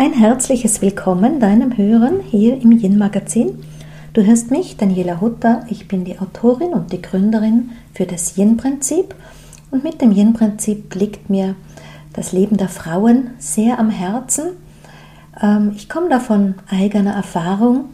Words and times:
Ein 0.00 0.14
herzliches 0.14 0.80
Willkommen 0.80 1.40
deinem 1.40 1.76
Hören 1.76 2.20
hier 2.20 2.58
im 2.58 2.72
Yin 2.72 2.96
Magazin. 2.96 3.62
Du 4.14 4.24
hörst 4.24 4.50
mich, 4.50 4.78
Daniela 4.78 5.20
Hutter. 5.20 5.66
Ich 5.68 5.88
bin 5.88 6.06
die 6.06 6.18
Autorin 6.18 6.72
und 6.72 6.90
die 6.90 7.02
Gründerin 7.02 7.72
für 7.92 8.06
das 8.06 8.38
Yin 8.38 8.56
Prinzip. 8.56 9.14
Und 9.70 9.84
mit 9.84 10.00
dem 10.00 10.10
Yin 10.10 10.32
Prinzip 10.32 10.94
liegt 10.94 11.28
mir 11.28 11.54
das 12.14 12.32
Leben 12.32 12.56
der 12.56 12.70
Frauen 12.70 13.32
sehr 13.36 13.78
am 13.78 13.90
Herzen. 13.90 14.52
Ähm, 15.38 15.72
ich 15.76 15.90
komme 15.90 16.08
da 16.08 16.18
von 16.18 16.54
eigener 16.70 17.12
Erfahrung. 17.12 17.90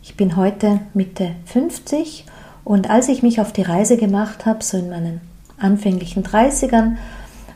Ich 0.00 0.16
bin 0.16 0.36
heute 0.36 0.78
Mitte 0.94 1.32
50 1.46 2.24
und 2.62 2.88
als 2.88 3.08
ich 3.08 3.24
mich 3.24 3.40
auf 3.40 3.52
die 3.52 3.62
Reise 3.62 3.96
gemacht 3.96 4.46
habe, 4.46 4.62
so 4.62 4.76
in 4.76 4.90
meinen 4.90 5.20
anfänglichen 5.58 6.22
30ern, 6.22 6.98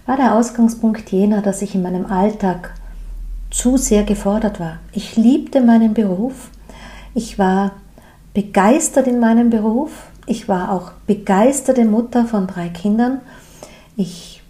war 0.06 0.16
der 0.16 0.34
Ausgangspunkt 0.34 1.12
jener, 1.12 1.40
dass 1.40 1.62
ich 1.62 1.76
in 1.76 1.82
meinem 1.82 2.06
Alltag 2.06 2.74
zu 3.50 3.76
sehr 3.76 4.04
gefordert 4.04 4.60
war. 4.60 4.78
Ich 4.92 5.16
liebte 5.16 5.60
meinen 5.60 5.94
Beruf. 5.94 6.50
Ich 7.14 7.38
war 7.38 7.72
begeistert 8.34 9.06
in 9.06 9.18
meinem 9.18 9.50
Beruf. 9.50 9.90
Ich 10.26 10.48
war 10.48 10.72
auch 10.72 10.92
begeisterte 11.06 11.84
Mutter 11.84 12.26
von 12.26 12.46
drei 12.46 12.68
Kindern. 12.68 13.20
Ich 13.96 14.42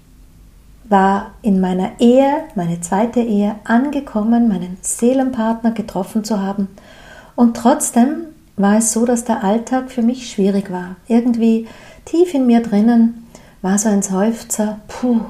war 0.88 1.32
in 1.42 1.60
meiner 1.60 1.92
Ehe, 1.98 2.44
meine 2.54 2.80
zweite 2.80 3.20
Ehe, 3.20 3.56
angekommen, 3.64 4.48
meinen 4.48 4.78
Seelenpartner 4.80 5.72
getroffen 5.72 6.24
zu 6.24 6.40
haben. 6.40 6.68
Und 7.34 7.56
trotzdem 7.56 8.26
war 8.56 8.78
es 8.78 8.92
so, 8.92 9.04
dass 9.04 9.24
der 9.24 9.44
Alltag 9.44 9.90
für 9.90 10.02
mich 10.02 10.30
schwierig 10.30 10.70
war. 10.70 10.96
Irgendwie 11.08 11.68
tief 12.04 12.34
in 12.34 12.46
mir 12.46 12.62
drinnen 12.62 13.26
war 13.62 13.78
so 13.78 13.88
ein 13.88 14.02
Seufzer, 14.02 14.80
puh, 14.88 15.20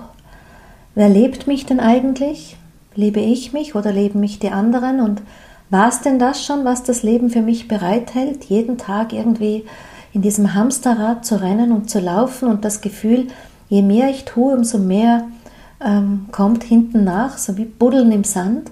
wer 0.95 1.09
lebt 1.09 1.47
mich 1.47 1.67
denn 1.67 1.81
eigentlich? 1.81 2.57
Lebe 2.97 3.21
ich 3.21 3.53
mich 3.53 3.75
oder 3.75 3.93
leben 3.93 4.21
mich 4.21 4.39
die 4.39 4.51
anderen? 4.51 5.01
Und 5.01 5.23
war 5.71 5.89
es 5.89 6.01
denn 6.01 6.19
das 6.19 6.45
schon, 6.45 6.65
was 6.65 6.83
das 6.83 7.03
Leben 7.03 7.31
für 7.31 7.43
mich 7.43 7.69
bereithält, 7.69 8.45
jeden 8.45 8.79
Tag 8.79 9.13
irgendwie 9.13 9.65
in 10.13 10.23
diesem 10.23 10.55
Hamsterrad 10.55 11.25
zu 11.25 11.41
rennen 11.41 11.73
und 11.73 11.91
zu 11.91 12.01
laufen 12.01 12.49
und 12.49 12.65
das 12.65 12.81
Gefühl, 12.81 13.29
je 13.69 13.83
mehr 13.83 14.09
ich 14.09 14.25
tue, 14.25 14.55
umso 14.55 14.79
mehr 14.79 15.27
ähm, 15.81 16.27
kommt 16.33 16.65
hinten 16.65 17.05
nach, 17.05 17.37
so 17.39 17.57
wie 17.57 17.65
Buddeln 17.65 18.13
im 18.13 18.25
Sand. 18.25 18.71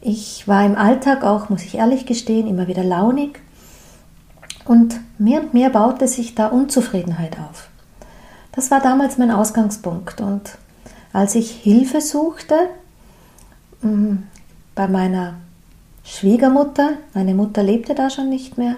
Ich 0.00 0.48
war 0.48 0.64
im 0.64 0.76
Alltag 0.76 1.24
auch, 1.24 1.50
muss 1.50 1.62
ich 1.62 1.74
ehrlich 1.74 2.06
gestehen, 2.06 2.46
immer 2.46 2.68
wieder 2.68 2.84
launig 2.84 3.40
und 4.64 4.98
mehr 5.18 5.40
und 5.40 5.52
mehr 5.52 5.68
baute 5.68 6.08
sich 6.08 6.34
da 6.34 6.46
Unzufriedenheit 6.46 7.36
auf. 7.38 7.68
Das 8.52 8.70
war 8.70 8.80
damals 8.80 9.18
mein 9.18 9.30
Ausgangspunkt 9.30 10.20
und 10.20 10.56
als 11.12 11.34
ich 11.34 11.50
Hilfe 11.50 12.00
suchte. 12.00 12.54
Bei 13.82 14.88
meiner 14.88 15.34
Schwiegermutter, 16.04 16.90
meine 17.14 17.34
Mutter 17.34 17.62
lebte 17.62 17.94
da 17.94 18.10
schon 18.10 18.28
nicht 18.28 18.58
mehr, 18.58 18.76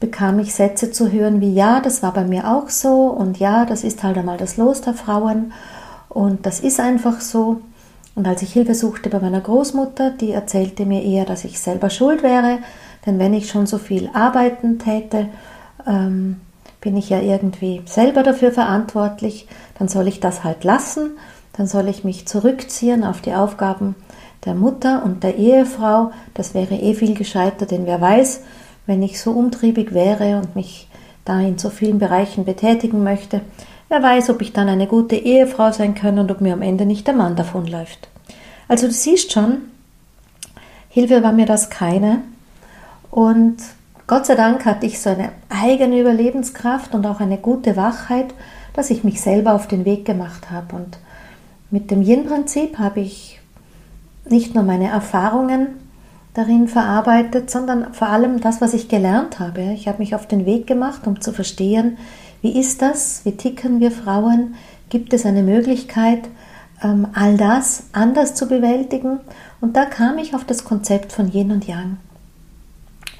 bekam 0.00 0.38
ich 0.38 0.54
Sätze 0.54 0.90
zu 0.90 1.10
hören 1.10 1.40
wie 1.40 1.52
ja, 1.52 1.80
das 1.80 2.02
war 2.02 2.12
bei 2.12 2.24
mir 2.24 2.48
auch 2.48 2.68
so 2.68 3.06
und 3.06 3.38
ja, 3.38 3.64
das 3.64 3.84
ist 3.84 4.02
halt 4.02 4.16
einmal 4.16 4.38
das 4.38 4.56
Los 4.56 4.80
der 4.80 4.94
Frauen 4.94 5.52
und 6.08 6.46
das 6.46 6.60
ist 6.60 6.80
einfach 6.80 7.20
so. 7.20 7.60
Und 8.14 8.26
als 8.26 8.42
ich 8.42 8.52
Hilfe 8.52 8.74
suchte 8.74 9.10
bei 9.10 9.20
meiner 9.20 9.40
Großmutter, 9.40 10.10
die 10.10 10.32
erzählte 10.32 10.86
mir 10.86 11.04
eher, 11.04 11.24
dass 11.24 11.44
ich 11.44 11.60
selber 11.60 11.88
schuld 11.88 12.22
wäre, 12.22 12.58
denn 13.06 13.18
wenn 13.18 13.32
ich 13.32 13.48
schon 13.48 13.66
so 13.66 13.78
viel 13.78 14.10
arbeiten 14.12 14.78
täte, 14.78 15.28
ähm, 15.86 16.40
bin 16.80 16.96
ich 16.96 17.10
ja 17.10 17.20
irgendwie 17.20 17.82
selber 17.86 18.22
dafür 18.22 18.50
verantwortlich, 18.52 19.46
dann 19.78 19.88
soll 19.88 20.08
ich 20.08 20.20
das 20.20 20.42
halt 20.42 20.64
lassen, 20.64 21.12
dann 21.58 21.66
soll 21.66 21.88
ich 21.88 22.04
mich 22.04 22.26
zurückziehen 22.26 23.02
auf 23.02 23.20
die 23.20 23.34
Aufgaben 23.34 23.96
der 24.44 24.54
Mutter 24.54 25.02
und 25.04 25.24
der 25.24 25.36
Ehefrau, 25.36 26.12
das 26.34 26.54
wäre 26.54 26.76
eh 26.76 26.94
viel 26.94 27.14
gescheiter, 27.14 27.66
denn 27.66 27.84
wer 27.84 28.00
weiß, 28.00 28.42
wenn 28.86 29.02
ich 29.02 29.20
so 29.20 29.32
umtriebig 29.32 29.92
wäre 29.92 30.36
und 30.36 30.54
mich 30.54 30.88
da 31.24 31.40
in 31.40 31.58
so 31.58 31.68
vielen 31.68 31.98
Bereichen 31.98 32.44
betätigen 32.44 33.02
möchte, 33.02 33.40
wer 33.88 34.00
weiß, 34.00 34.30
ob 34.30 34.40
ich 34.40 34.52
dann 34.52 34.68
eine 34.68 34.86
gute 34.86 35.16
Ehefrau 35.16 35.72
sein 35.72 35.96
kann 35.96 36.20
und 36.20 36.30
ob 36.30 36.40
mir 36.40 36.52
am 36.52 36.62
Ende 36.62 36.86
nicht 36.86 37.08
der 37.08 37.14
Mann 37.14 37.34
davonläuft. 37.34 38.08
Also 38.68 38.86
du 38.86 38.92
siehst 38.92 39.32
schon, 39.32 39.58
Hilfe 40.88 41.24
war 41.24 41.32
mir 41.32 41.46
das 41.46 41.70
keine 41.70 42.20
und 43.10 43.56
Gott 44.06 44.26
sei 44.26 44.36
Dank 44.36 44.64
hatte 44.64 44.86
ich 44.86 45.00
so 45.00 45.10
eine 45.10 45.30
eigene 45.48 45.98
Überlebenskraft 45.98 46.94
und 46.94 47.04
auch 47.04 47.18
eine 47.18 47.36
gute 47.36 47.76
Wachheit, 47.76 48.32
dass 48.74 48.90
ich 48.90 49.02
mich 49.02 49.20
selber 49.20 49.54
auf 49.54 49.66
den 49.66 49.84
Weg 49.84 50.04
gemacht 50.04 50.52
habe. 50.52 50.76
Und 50.76 50.98
mit 51.70 51.90
dem 51.90 52.02
Yin-Prinzip 52.02 52.78
habe 52.78 53.00
ich 53.00 53.40
nicht 54.28 54.54
nur 54.54 54.64
meine 54.64 54.88
Erfahrungen 54.88 55.68
darin 56.34 56.68
verarbeitet, 56.68 57.50
sondern 57.50 57.94
vor 57.94 58.08
allem 58.08 58.40
das, 58.40 58.60
was 58.60 58.74
ich 58.74 58.88
gelernt 58.88 59.38
habe. 59.38 59.72
Ich 59.72 59.88
habe 59.88 59.98
mich 59.98 60.14
auf 60.14 60.26
den 60.26 60.46
Weg 60.46 60.66
gemacht, 60.66 61.06
um 61.06 61.20
zu 61.20 61.32
verstehen, 61.32 61.98
wie 62.42 62.58
ist 62.58 62.80
das, 62.80 63.24
wie 63.24 63.32
ticken 63.32 63.80
wir 63.80 63.90
Frauen, 63.90 64.54
gibt 64.88 65.12
es 65.12 65.26
eine 65.26 65.42
Möglichkeit, 65.42 66.28
ähm, 66.82 67.08
all 67.12 67.36
das 67.36 67.84
anders 67.92 68.34
zu 68.34 68.46
bewältigen. 68.46 69.20
Und 69.60 69.76
da 69.76 69.84
kam 69.84 70.18
ich 70.18 70.34
auf 70.34 70.44
das 70.44 70.64
Konzept 70.64 71.12
von 71.12 71.32
Yin 71.32 71.50
und 71.50 71.66
Yang. 71.66 71.96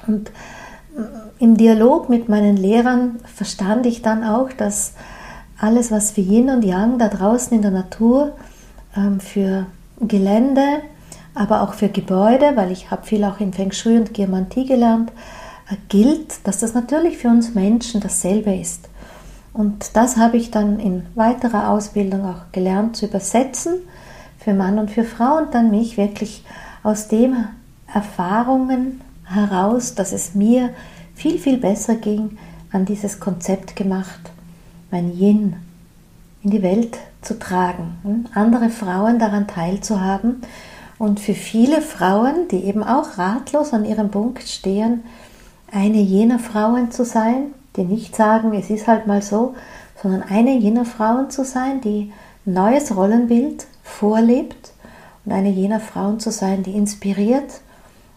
Und 0.07 0.29
äh, 0.29 1.43
im 1.43 1.57
Dialog 1.57 2.09
mit 2.09 2.29
meinen 2.29 2.55
Lehrern 2.55 3.19
verstand 3.25 3.85
ich 3.85 4.01
dann 4.01 4.23
auch, 4.23 4.51
dass 4.53 4.93
alles, 5.59 5.91
was 5.91 6.11
für 6.11 6.21
Yin 6.21 6.49
und 6.49 6.63
Yang 6.63 6.99
da 6.99 7.07
draußen 7.09 7.55
in 7.55 7.61
der 7.61 7.71
Natur 7.71 8.35
ähm, 8.95 9.19
für 9.19 9.65
Gelände, 9.99 10.81
aber 11.33 11.61
auch 11.61 11.73
für 11.73 11.89
Gebäude, 11.89 12.55
weil 12.55 12.71
ich 12.71 12.91
habe 12.91 13.05
viel 13.05 13.23
auch 13.23 13.39
in 13.39 13.53
Feng 13.53 13.71
Shui 13.71 13.97
und 13.97 14.13
Geomantie 14.13 14.65
gelernt, 14.65 15.11
äh, 15.69 15.75
gilt, 15.89 16.47
dass 16.47 16.59
das 16.59 16.73
natürlich 16.73 17.17
für 17.17 17.27
uns 17.27 17.53
Menschen 17.55 18.01
dasselbe 18.01 18.55
ist. 18.55 18.89
Und 19.53 19.95
das 19.95 20.17
habe 20.17 20.37
ich 20.37 20.51
dann 20.51 20.79
in 20.79 21.05
weiterer 21.15 21.69
Ausbildung 21.69 22.25
auch 22.25 22.51
gelernt 22.51 22.95
zu 22.95 23.07
übersetzen 23.07 23.79
für 24.37 24.53
Mann 24.53 24.79
und 24.79 24.91
für 24.91 25.03
Frau 25.03 25.37
und 25.37 25.53
dann 25.53 25.71
mich 25.71 25.97
wirklich 25.97 26.45
aus 26.83 27.07
dem 27.07 27.35
Erfahrungen 27.93 29.01
heraus, 29.25 29.95
dass 29.95 30.13
es 30.13 30.35
mir 30.35 30.69
viel, 31.13 31.39
viel 31.39 31.57
besser 31.57 31.95
ging, 31.95 32.37
an 32.71 32.85
dieses 32.85 33.19
Konzept 33.19 33.75
gemacht, 33.75 34.31
mein 34.91 35.11
Yin 35.17 35.55
in 36.43 36.51
die 36.51 36.61
Welt 36.61 36.97
zu 37.21 37.37
tragen, 37.37 38.25
andere 38.33 38.69
Frauen 38.69 39.19
daran 39.19 39.47
teilzuhaben. 39.47 40.41
Und 40.97 41.19
für 41.19 41.33
viele 41.33 41.81
Frauen, 41.81 42.47
die 42.49 42.65
eben 42.65 42.83
auch 42.83 43.17
ratlos 43.17 43.73
an 43.73 43.85
ihrem 43.85 44.11
Punkt 44.11 44.43
stehen, 44.43 45.03
eine 45.71 46.01
jener 46.01 46.39
Frauen 46.39 46.91
zu 46.91 47.05
sein, 47.05 47.53
die 47.75 47.83
nicht 47.83 48.15
sagen, 48.15 48.53
es 48.53 48.69
ist 48.69 48.87
halt 48.87 49.07
mal 49.07 49.21
so, 49.21 49.55
sondern 50.01 50.23
eine 50.23 50.57
jener 50.57 50.85
Frauen 50.85 51.29
zu 51.29 51.43
sein, 51.45 51.81
die 51.81 52.11
neues 52.45 52.95
Rollenbild 52.95 53.67
vorlebt 53.83 54.71
und 55.25 55.31
eine 55.31 55.49
jener 55.49 55.79
Frauen 55.79 56.19
zu 56.19 56.31
sein, 56.31 56.63
die 56.63 56.71
inspiriert 56.71 57.61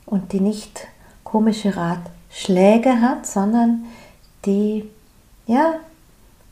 und 0.07 0.33
die 0.33 0.41
nicht 0.41 0.87
komische 1.25 1.75
Ratschläge 1.77 3.01
hat, 3.01 3.27
sondern 3.27 3.85
die 4.45 4.85
ja 5.47 5.75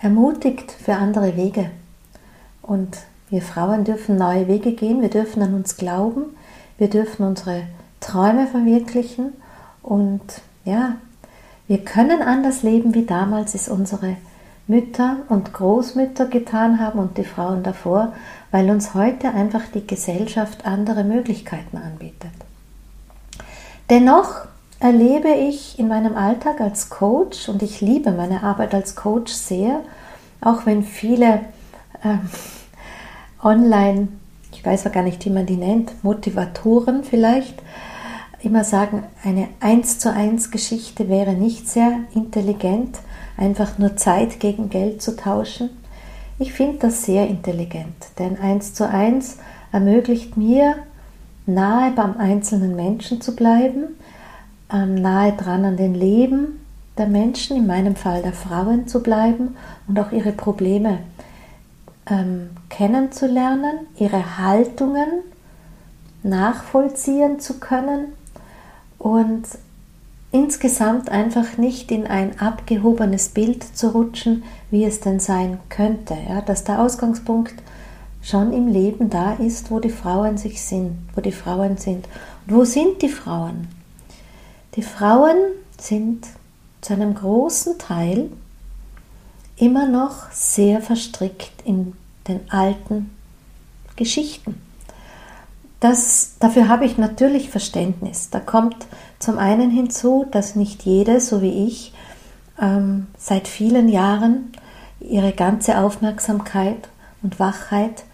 ermutigt 0.00 0.70
für 0.72 0.94
andere 0.94 1.36
Wege. 1.36 1.70
Und 2.62 2.98
wir 3.28 3.42
Frauen 3.42 3.84
dürfen 3.84 4.16
neue 4.16 4.48
Wege 4.48 4.72
gehen, 4.72 5.02
wir 5.02 5.10
dürfen 5.10 5.42
an 5.42 5.54
uns 5.54 5.76
glauben, 5.76 6.24
wir 6.78 6.90
dürfen 6.90 7.24
unsere 7.26 7.62
Träume 8.00 8.46
verwirklichen 8.46 9.34
und 9.82 10.22
ja, 10.64 10.96
wir 11.68 11.84
können 11.84 12.22
anders 12.22 12.62
leben, 12.62 12.94
wie 12.94 13.06
damals 13.06 13.54
es 13.54 13.68
unsere 13.68 14.16
Mütter 14.66 15.18
und 15.28 15.52
Großmütter 15.52 16.26
getan 16.26 16.80
haben 16.80 16.98
und 16.98 17.18
die 17.18 17.24
Frauen 17.24 17.62
davor, 17.62 18.12
weil 18.50 18.70
uns 18.70 18.94
heute 18.94 19.30
einfach 19.30 19.62
die 19.74 19.86
Gesellschaft 19.86 20.64
andere 20.64 21.04
Möglichkeiten 21.04 21.76
anbietet. 21.76 22.30
Dennoch 23.88 24.46
erlebe 24.80 25.28
ich 25.28 25.78
in 25.78 25.88
meinem 25.88 26.16
Alltag 26.16 26.60
als 26.60 26.88
Coach 26.88 27.48
und 27.48 27.62
ich 27.62 27.82
liebe 27.82 28.12
meine 28.12 28.42
Arbeit 28.42 28.74
als 28.74 28.96
Coach 28.96 29.32
sehr, 29.32 29.82
auch 30.40 30.64
wenn 30.64 30.82
viele 30.82 31.40
äh, 32.02 32.16
online, 33.42 34.08
ich 34.52 34.64
weiß 34.64 34.84
ja 34.84 34.90
gar 34.90 35.02
nicht, 35.02 35.24
wie 35.26 35.30
man 35.30 35.44
die 35.44 35.56
nennt, 35.56 36.02
Motivatoren 36.02 37.04
vielleicht, 37.04 37.62
immer 38.42 38.64
sagen, 38.64 39.04
eine 39.22 39.48
1 39.60 39.98
zu 39.98 40.12
1 40.12 40.50
Geschichte 40.50 41.10
wäre 41.10 41.34
nicht 41.34 41.68
sehr 41.68 41.92
intelligent, 42.14 42.98
einfach 43.36 43.76
nur 43.76 43.96
Zeit 43.96 44.40
gegen 44.40 44.70
Geld 44.70 45.02
zu 45.02 45.14
tauschen. 45.14 45.68
Ich 46.38 46.54
finde 46.54 46.78
das 46.78 47.04
sehr 47.04 47.26
intelligent, 47.28 47.94
denn 48.18 48.38
1 48.38 48.72
zu 48.72 48.88
1 48.88 49.36
ermöglicht 49.72 50.38
mir, 50.38 50.76
nahe 51.44 51.90
beim 51.90 52.16
einzelnen 52.16 52.76
Menschen 52.76 53.20
zu 53.20 53.36
bleiben, 53.36 53.96
nahe 54.72 55.32
dran 55.32 55.64
an 55.64 55.76
den 55.76 55.94
Leben 55.94 56.60
der 56.96 57.06
Menschen, 57.06 57.56
in 57.56 57.66
meinem 57.66 57.96
Fall 57.96 58.22
der 58.22 58.32
Frauen 58.32 58.86
zu 58.86 59.02
bleiben 59.02 59.56
und 59.88 59.98
auch 59.98 60.12
ihre 60.12 60.32
Probleme 60.32 60.98
ähm, 62.06 62.50
kennenzulernen, 62.68 63.86
ihre 63.96 64.38
Haltungen 64.38 65.08
nachvollziehen 66.22 67.40
zu 67.40 67.58
können 67.58 68.12
und 68.98 69.44
insgesamt 70.32 71.08
einfach 71.10 71.56
nicht 71.56 71.90
in 71.90 72.06
ein 72.06 72.38
abgehobenes 72.38 73.30
Bild 73.30 73.64
zu 73.64 73.88
rutschen, 73.88 74.44
wie 74.70 74.84
es 74.84 75.00
denn 75.00 75.20
sein 75.20 75.58
könnte. 75.68 76.16
Ja, 76.28 76.40
dass 76.40 76.64
der 76.64 76.80
Ausgangspunkt 76.80 77.54
schon 78.22 78.52
im 78.52 78.68
Leben 78.68 79.10
da 79.10 79.32
ist, 79.32 79.70
wo 79.70 79.80
die 79.80 79.90
Frauen 79.90 80.36
sich 80.36 80.62
sind, 80.62 80.98
wo 81.14 81.20
die 81.20 81.32
Frauen 81.32 81.78
sind. 81.78 82.06
Und 82.46 82.54
wo 82.54 82.64
sind 82.64 83.02
die 83.02 83.08
Frauen? 83.08 83.79
Die 84.76 84.82
Frauen 84.82 85.36
sind 85.78 86.26
zu 86.80 86.92
einem 86.92 87.14
großen 87.14 87.78
Teil 87.78 88.30
immer 89.56 89.86
noch 89.88 90.30
sehr 90.30 90.80
verstrickt 90.80 91.62
in 91.64 91.94
den 92.28 92.50
alten 92.50 93.10
Geschichten. 93.96 94.60
Das, 95.80 96.36
dafür 96.38 96.68
habe 96.68 96.84
ich 96.84 96.98
natürlich 96.98 97.50
Verständnis. 97.50 98.30
Da 98.30 98.38
kommt 98.38 98.86
zum 99.18 99.38
einen 99.38 99.70
hinzu, 99.70 100.26
dass 100.30 100.54
nicht 100.54 100.84
jede, 100.84 101.20
so 101.20 101.42
wie 101.42 101.66
ich, 101.66 101.92
ähm, 102.60 103.06
seit 103.18 103.48
vielen 103.48 103.88
Jahren 103.88 104.52
ihre 105.00 105.32
ganze 105.32 105.78
Aufmerksamkeit 105.78 106.88
und 107.22 107.40
Wachheit 107.40 108.04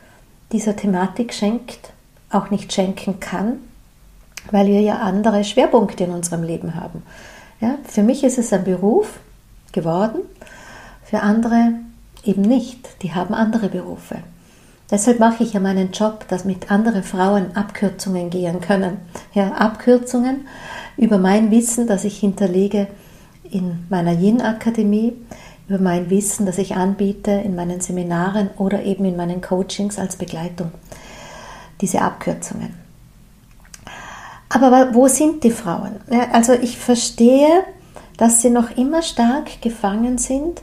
dieser 0.53 0.77
Thematik 0.77 1.35
schenkt, 1.35 1.93
auch 2.31 2.51
nicht 2.51 2.73
schenken 2.73 3.19
kann, 3.21 3.59
weil 4.51 4.67
wir 4.67 4.81
ja 4.81 4.99
andere 4.99 5.45
Schwerpunkte 5.45 6.05
in 6.05 6.11
unserem 6.11 6.43
Leben 6.43 6.75
haben. 6.75 7.03
Ja, 7.61 7.77
für 7.85 8.03
mich 8.03 8.25
ist 8.25 8.39
es 8.39 8.53
ein 8.53 8.65
Beruf 8.65 9.19
geworden, 9.73 10.21
für 11.05 11.21
andere 11.21 11.73
eben 12.25 12.43
nicht. 12.43 13.03
Die 13.03 13.15
haben 13.15 13.35
andere 13.35 13.69
Berufe. 13.69 14.17
Deshalb 14.91 15.19
mache 15.19 15.43
ich 15.43 15.53
ja 15.53 15.61
meinen 15.61 15.91
Job, 15.91 16.27
dass 16.29 16.45
mit 16.45 16.71
anderen 16.71 17.03
Frauen 17.03 17.57
Abkürzungen 17.57 18.31
gehen 18.31 18.61
können. 18.61 18.99
Ja, 19.35 19.53
Abkürzungen 19.53 20.47
über 20.97 21.19
mein 21.19 21.51
Wissen, 21.51 21.87
das 21.87 22.05
ich 22.05 22.19
hinterlege 22.19 22.87
in 23.51 23.85
meiner 23.89 24.13
Yin-Akademie, 24.13 25.15
über 25.69 25.79
mein 25.79 26.09
Wissen, 26.11 26.47
das 26.47 26.59
ich 26.59 26.77
anbiete 26.77 27.33
in 27.33 27.57
meinen 27.57 27.81
Seminaren 27.81 28.51
oder 28.59 28.85
eben 28.85 29.05
in 29.05 29.17
meinen 29.17 29.41
Coachings 29.41 29.99
als 29.99 30.17
Begleitung. 30.17 30.71
Diese 31.81 32.01
Abkürzungen. 32.01 32.86
Aber 34.49 34.95
wo 34.95 35.09
sind 35.09 35.43
die 35.45 35.51
Frauen? 35.51 35.97
Also 36.33 36.53
ich 36.53 36.79
verstehe, 36.79 37.65
dass 38.17 38.43
sie 38.43 38.51
noch 38.51 38.77
immer 38.77 39.03
stark 39.03 39.61
gefangen 39.61 40.19
sind, 40.19 40.63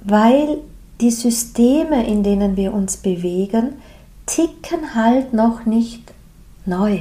weil 0.00 0.58
die 1.00 1.10
Systeme, 1.10 2.06
in 2.06 2.22
denen 2.22 2.56
wir 2.56 2.72
uns 2.72 2.96
bewegen, 2.96 3.74
ticken 4.26 4.94
halt 4.94 5.32
noch 5.32 5.66
nicht 5.66 6.12
neu. 6.64 7.00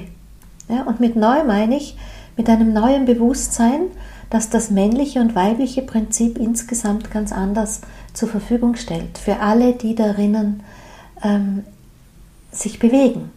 Und 0.86 1.00
mit 1.00 1.15
neu 1.15 1.44
meine 1.44 1.77
ich 1.77 1.98
mit 2.36 2.50
einem 2.50 2.74
neuen 2.74 3.06
Bewusstsein, 3.06 3.81
dass 4.30 4.50
das 4.50 4.71
männliche 4.71 5.19
und 5.19 5.36
weibliche 5.36 5.81
Prinzip 5.81 6.38
insgesamt 6.38 7.12
ganz 7.12 7.31
anders 7.31 7.81
zur 8.13 8.30
Verfügung 8.30 8.75
stellt 8.75 9.18
für 9.18 9.39
alle, 9.39 9.74
die 9.74 9.94
darinnen 9.94 10.63
ähm, 11.21 11.63
sich 12.51 12.80
bewegen. 12.80 13.30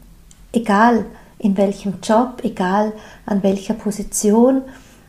Egal 0.52 1.04
in 1.44 1.58
welchem 1.58 1.98
Job, 2.02 2.40
egal 2.42 2.94
an 3.26 3.42
welcher 3.42 3.74
Position. 3.74 4.62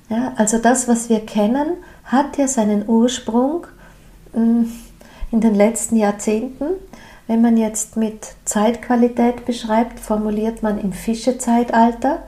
Ja, 0.10 0.34
also 0.36 0.58
das, 0.58 0.88
was 0.88 1.10
wir 1.10 1.22
kennen, 1.22 1.78
hat 2.04 2.38
ja 2.38 2.48
seinen 2.48 2.88
Ursprung 2.90 3.66
ähm, 4.36 4.70
in 5.32 5.40
den 5.40 5.56
letzten 5.56 5.96
Jahrzehnten. 5.96 6.66
Wenn 7.28 7.42
man 7.42 7.56
jetzt 7.56 7.96
mit 7.96 8.36
Zeitqualität 8.44 9.46
beschreibt, 9.46 10.00
formuliert 10.02 10.62
man 10.62 10.78
im 10.78 10.92
Fischezeitalter. 10.92 12.24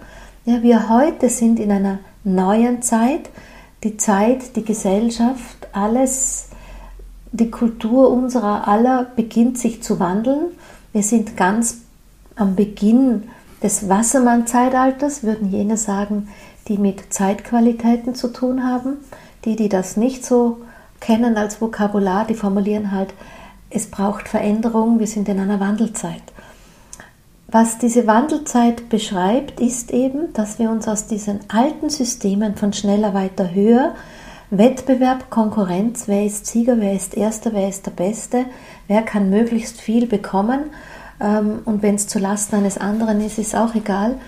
Ja, 0.46 0.64
wir 0.64 0.88
heute 0.88 1.30
sind 1.30 1.60
in 1.60 1.70
einer 1.70 2.00
neuen 2.24 2.82
Zeit, 2.82 3.30
die 3.84 3.98
Zeit, 3.98 4.56
die 4.56 4.64
Gesellschaft, 4.64 5.68
alles, 5.74 6.48
die 7.34 7.52
Kultur 7.52 8.10
unserer 8.10 8.70
aller 8.70 9.04
beginnt 9.04 9.58
sich 9.58 9.84
zu 9.84 10.00
wandeln. 10.00 10.52
Wir 10.94 11.04
sind 11.04 11.36
ganz 11.36 11.80
am 12.38 12.56
Beginn 12.56 13.24
des 13.64 13.90
Wassermann-Zeitalters, 13.90 15.24
würden 15.24 15.52
jene 15.52 15.78
sagen, 15.78 16.30
die 16.68 16.78
mit 16.78 17.14
Zeitqualitäten 17.14 18.16
zu 18.16 18.28
tun 18.30 18.64
haben. 18.64 18.98
Die, 19.46 19.56
die 19.56 19.70
das 19.70 19.98
nicht 19.98 20.26
so 20.26 20.58
kennen 21.00 21.38
als 21.38 21.62
Vokabular, 21.62 22.26
die 22.26 22.36
formulieren 22.36 22.92
halt, 22.92 23.14
es 23.70 23.88
braucht 23.88 24.28
Veränderung, 24.28 25.00
wir 25.00 25.08
sind 25.08 25.30
in 25.30 25.40
einer 25.40 25.60
Wandelzeit. 25.60 26.24
Was 27.50 27.78
diese 27.78 28.08
Wandelzeit 28.08 28.90
beschreibt, 28.90 29.60
ist 29.60 29.92
eben, 29.92 30.34
dass 30.34 30.60
wir 30.60 30.70
uns 30.70 30.88
aus 30.88 31.08
diesen 31.08 31.40
alten 31.50 31.90
Systemen 31.90 32.56
von 32.56 32.74
schneller, 32.74 33.14
weiter, 33.14 33.54
höher, 33.54 33.96
Wettbewerb, 34.50 35.30
Konkurrenz, 35.30 36.08
wer 36.08 36.26
ist 36.26 36.46
Sieger, 36.46 36.80
wer 36.80 36.94
ist 36.94 37.16
Erster, 37.16 37.54
wer 37.54 37.70
ist 37.70 37.86
der 37.86 37.92
Beste, 37.92 38.46
wer 38.88 39.02
kann 39.02 39.30
möglichst 39.30 39.80
viel 39.80 40.08
bekommen 40.08 40.72
und 41.20 41.82
wenn 41.82 41.96
es 41.96 42.08
zu 42.08 42.20
Lasten 42.20 42.58
eines 42.58 42.78
anderen 42.78 43.22
ist, 43.22 43.40
ist 43.40 43.56
auch 43.56 43.74
egal. 43.76 44.20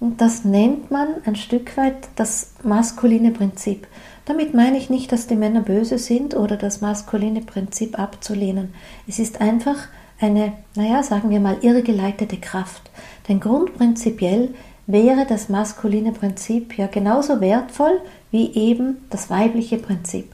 Und 0.00 0.22
das 0.22 0.44
nennt 0.44 0.90
man 0.90 1.08
ein 1.26 1.36
Stück 1.36 1.76
weit 1.76 2.08
das 2.16 2.52
maskuline 2.62 3.32
Prinzip. 3.32 3.86
Damit 4.24 4.54
meine 4.54 4.78
ich 4.78 4.88
nicht, 4.88 5.12
dass 5.12 5.26
die 5.26 5.36
Männer 5.36 5.60
böse 5.60 5.98
sind 5.98 6.34
oder 6.34 6.56
das 6.56 6.80
maskuline 6.80 7.42
Prinzip 7.42 7.98
abzulehnen. 7.98 8.72
Es 9.06 9.18
ist 9.18 9.40
einfach 9.40 9.76
eine, 10.18 10.52
naja, 10.74 11.02
sagen 11.02 11.30
wir 11.30 11.40
mal, 11.40 11.58
irrgeleitete 11.60 12.38
Kraft. 12.38 12.90
Denn 13.28 13.40
grundprinzipiell 13.40 14.54
wäre 14.86 15.26
das 15.26 15.48
maskuline 15.48 16.12
Prinzip 16.12 16.78
ja 16.78 16.86
genauso 16.86 17.40
wertvoll 17.40 18.00
wie 18.30 18.54
eben 18.54 18.98
das 19.10 19.30
weibliche 19.30 19.78
Prinzip. 19.78 20.32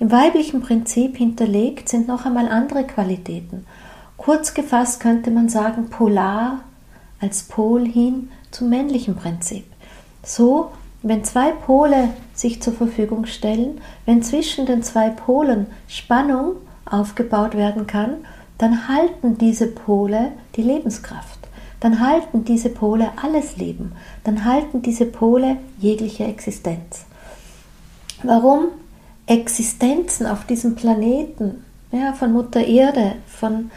Im 0.00 0.10
weiblichen 0.10 0.60
Prinzip 0.60 1.16
hinterlegt 1.16 1.88
sind 1.88 2.08
noch 2.08 2.26
einmal 2.26 2.48
andere 2.48 2.84
Qualitäten. 2.84 3.66
Kurz 4.16 4.54
gefasst 4.54 5.00
könnte 5.00 5.30
man 5.30 5.48
sagen, 5.48 5.90
polar 5.90 6.60
als 7.20 7.44
Pol 7.44 7.86
hin 7.86 8.30
zum 8.50 8.68
männlichen 8.70 9.16
Prinzip. 9.16 9.64
So 10.22 10.70
wenn 11.06 11.22
zwei 11.22 11.50
Pole 11.52 12.08
sich 12.32 12.62
zur 12.62 12.72
Verfügung 12.72 13.26
stellen, 13.26 13.82
wenn 14.06 14.22
zwischen 14.22 14.64
den 14.64 14.82
zwei 14.82 15.10
Polen 15.10 15.66
Spannung 15.86 16.56
aufgebaut 16.86 17.54
werden 17.54 17.86
kann, 17.86 18.24
dann 18.56 18.88
halten 18.88 19.36
diese 19.36 19.66
Pole 19.66 20.32
die 20.56 20.62
Lebenskraft. 20.62 21.40
Dann 21.80 22.00
halten 22.00 22.46
diese 22.46 22.70
Pole 22.70 23.10
alles 23.22 23.58
Leben. 23.58 23.92
Dann 24.24 24.46
halten 24.46 24.80
diese 24.80 25.04
Pole 25.04 25.58
jegliche 25.78 26.24
Existenz. 26.24 27.04
Warum 28.22 28.68
Existenzen 29.26 30.26
auf 30.26 30.46
diesem 30.46 30.74
Planeten, 30.74 31.64
ja, 31.92 32.14
von 32.14 32.32
Mutter 32.32 32.64
Erde, 32.64 33.16
von 33.26 33.70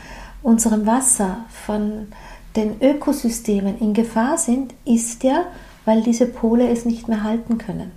unserem 0.48 0.88
Wasser, 0.88 1.39
von 1.66 2.08
den 2.56 2.82
Ökosystemen 2.82 3.77
in 3.80 3.94
Gefahr 3.94 4.38
sind, 4.38 4.74
ist 4.86 5.25
ja, 5.25 5.44
weil 5.84 6.01
diese 6.01 6.25
Pole 6.25 6.70
es 6.70 6.86
nicht 6.86 7.10
mehr 7.10 7.24
halten 7.24 7.58
können. 7.58 7.92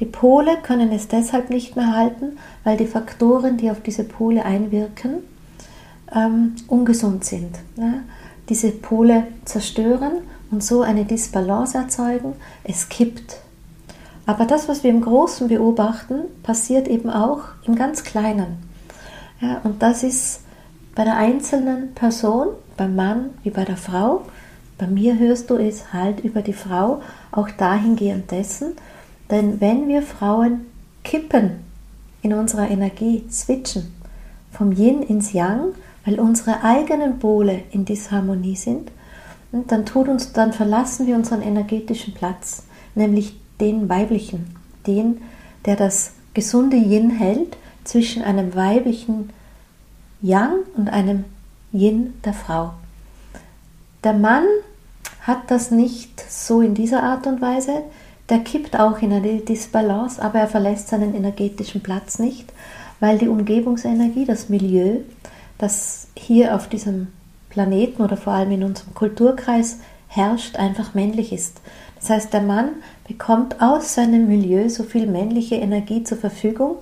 Die 0.00 0.04
Pole 0.04 0.56
können 0.64 0.90
es 0.90 1.06
deshalb 1.06 1.48
nicht 1.48 1.76
mehr 1.76 1.94
halten, 1.94 2.38
weil 2.64 2.76
die 2.76 2.88
Faktoren, 2.88 3.56
die 3.56 3.70
auf 3.70 3.80
diese 3.80 4.02
Pole 4.02 4.44
einwirken, 4.44 5.18
ähm, 6.12 6.56
ungesund 6.66 7.24
sind. 7.24 7.56
Ja? 7.76 8.00
Diese 8.48 8.72
Pole 8.72 9.28
zerstören 9.44 10.12
und 10.50 10.64
so 10.64 10.82
eine 10.82 11.04
Disbalance 11.04 11.78
erzeugen. 11.78 12.32
Es 12.64 12.88
kippt. 12.88 13.36
Aber 14.26 14.44
das, 14.44 14.68
was 14.68 14.82
wir 14.82 14.90
im 14.90 15.02
Großen 15.02 15.46
beobachten, 15.46 16.22
passiert 16.42 16.88
eben 16.88 17.10
auch 17.10 17.42
im 17.64 17.76
ganz 17.76 18.02
Kleinen. 18.02 18.56
Ja, 19.40 19.60
und 19.62 19.82
das 19.82 20.02
ist 20.02 20.40
bei 20.96 21.04
der 21.04 21.18
einzelnen 21.18 21.94
Person, 21.94 22.48
beim 22.76 22.96
Mann 22.96 23.30
wie 23.44 23.50
bei 23.50 23.64
der 23.64 23.76
Frau, 23.76 24.22
bei 24.78 24.86
mir 24.86 25.18
hörst 25.18 25.50
du 25.50 25.56
es 25.56 25.92
halt 25.92 26.20
über 26.20 26.42
die 26.42 26.54
Frau 26.54 27.02
auch 27.30 27.50
dahingehend 27.50 28.30
dessen, 28.30 28.72
denn 29.30 29.60
wenn 29.60 29.88
wir 29.88 30.02
Frauen 30.02 30.66
kippen 31.04 31.60
in 32.22 32.32
unserer 32.32 32.70
Energie, 32.70 33.24
switchen 33.30 33.94
vom 34.50 34.72
Yin 34.72 35.02
ins 35.02 35.32
Yang, 35.32 35.74
weil 36.04 36.18
unsere 36.18 36.62
eigenen 36.62 37.18
Pole 37.18 37.62
in 37.70 37.84
Disharmonie 37.84 38.56
sind, 38.56 38.90
dann 39.52 39.84
tut 39.84 40.08
uns, 40.08 40.32
dann 40.32 40.52
verlassen 40.52 41.06
wir 41.06 41.14
unseren 41.14 41.42
energetischen 41.42 42.14
Platz, 42.14 42.64
nämlich 42.94 43.38
den 43.60 43.88
weiblichen, 43.88 44.56
den, 44.86 45.20
der 45.66 45.76
das 45.76 46.12
gesunde 46.32 46.76
Yin 46.76 47.10
hält 47.10 47.56
zwischen 47.84 48.22
einem 48.22 48.54
weiblichen 48.54 49.30
Yang 50.26 50.64
und 50.76 50.88
einem 50.88 51.24
Yin 51.72 52.14
der 52.24 52.32
Frau. 52.32 52.72
Der 54.02 54.12
Mann 54.12 54.44
hat 55.20 55.50
das 55.52 55.70
nicht 55.70 56.20
so 56.28 56.60
in 56.60 56.74
dieser 56.74 57.04
Art 57.04 57.28
und 57.28 57.40
Weise. 57.40 57.84
Der 58.28 58.40
kippt 58.40 58.76
auch 58.76 59.00
in 59.02 59.12
eine 59.12 59.38
Disbalance, 59.38 60.20
aber 60.20 60.40
er 60.40 60.48
verlässt 60.48 60.88
seinen 60.88 61.14
energetischen 61.14 61.80
Platz 61.80 62.18
nicht, 62.18 62.52
weil 62.98 63.18
die 63.18 63.28
Umgebungsenergie, 63.28 64.24
das 64.24 64.48
Milieu, 64.48 64.96
das 65.58 66.08
hier 66.16 66.56
auf 66.56 66.68
diesem 66.68 67.06
Planeten 67.48 68.02
oder 68.02 68.16
vor 68.16 68.32
allem 68.32 68.50
in 68.50 68.64
unserem 68.64 68.94
Kulturkreis 68.94 69.78
herrscht, 70.08 70.56
einfach 70.56 70.94
männlich 70.94 71.32
ist. 71.32 71.60
Das 72.00 72.10
heißt, 72.10 72.32
der 72.32 72.42
Mann 72.42 72.70
bekommt 73.06 73.62
aus 73.62 73.94
seinem 73.94 74.26
Milieu 74.26 74.68
so 74.70 74.82
viel 74.82 75.06
männliche 75.06 75.54
Energie 75.54 76.02
zur 76.02 76.18
Verfügung, 76.18 76.78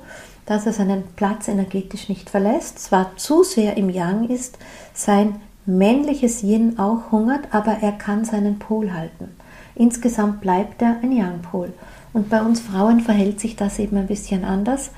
dass 0.47 0.67
er 0.67 0.73
seinen 0.73 1.05
Platz 1.17 1.49
energetisch 1.49 2.09
nicht 2.09 2.31
verlässt, 2.31 2.79
zwar 2.79 3.17
zu 3.17 3.43
sehr 3.43 3.77
im 3.77 3.89
Yang 3.89 4.29
ist, 4.29 4.59
sein 4.93 5.41
männliches 5.67 6.43
Yin 6.43 6.79
auch 6.79 7.11
hungert, 7.11 7.49
aber 7.53 7.79
er 7.81 7.93
kann 7.93 8.25
seinen 8.25 8.59
Pol 8.59 8.93
halten. 8.93 9.31
Insgesamt 9.75 10.41
bleibt 10.41 10.83
er 10.83 10.99
ein 11.03 11.13
Yang-Pol. 11.13 11.73
Und 12.13 12.29
bei 12.31 12.41
uns 12.43 12.61
Frauen 12.61 13.01
verhält 13.01 13.41
sich 13.41 13.57
das 13.57 13.79
eben 13.79 13.97
ein 13.97 14.07
bisschen 14.07 14.45
anders, 14.45 14.91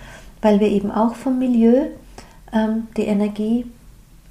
weil 0.42 0.60
wir 0.60 0.68
eben 0.68 0.90
auch 0.90 1.14
vom 1.14 1.38
Milieu 1.38 1.86
ähm, 2.52 2.88
die 2.96 3.06
Energie 3.06 3.66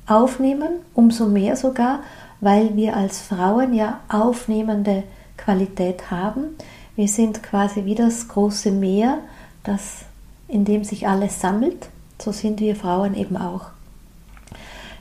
aufnehmen, 0.08 0.80
umso 0.94 1.26
mehr 1.26 1.56
sogar, 1.56 2.02
weil 2.42 2.76
wir 2.76 2.96
als 2.96 3.22
Frauen 3.22 3.74
ja 3.74 4.02
aufnehmende 4.08 5.04
Qualität 5.36 6.12
haben. 6.12 6.58
Wir 6.96 7.08
sind 7.08 7.42
quasi 7.42 7.86
wie 7.86 7.96
das 7.96 8.28
große 8.28 8.72
Meer, 8.72 9.18
das, 9.64 10.06
in 10.48 10.66
dem 10.66 10.84
sich 10.84 11.08
alles 11.08 11.40
sammelt. 11.40 11.90
So 12.22 12.32
sind 12.32 12.60
wir 12.60 12.76
Frauen 12.76 13.16
eben 13.16 13.38
auch. 13.38 13.68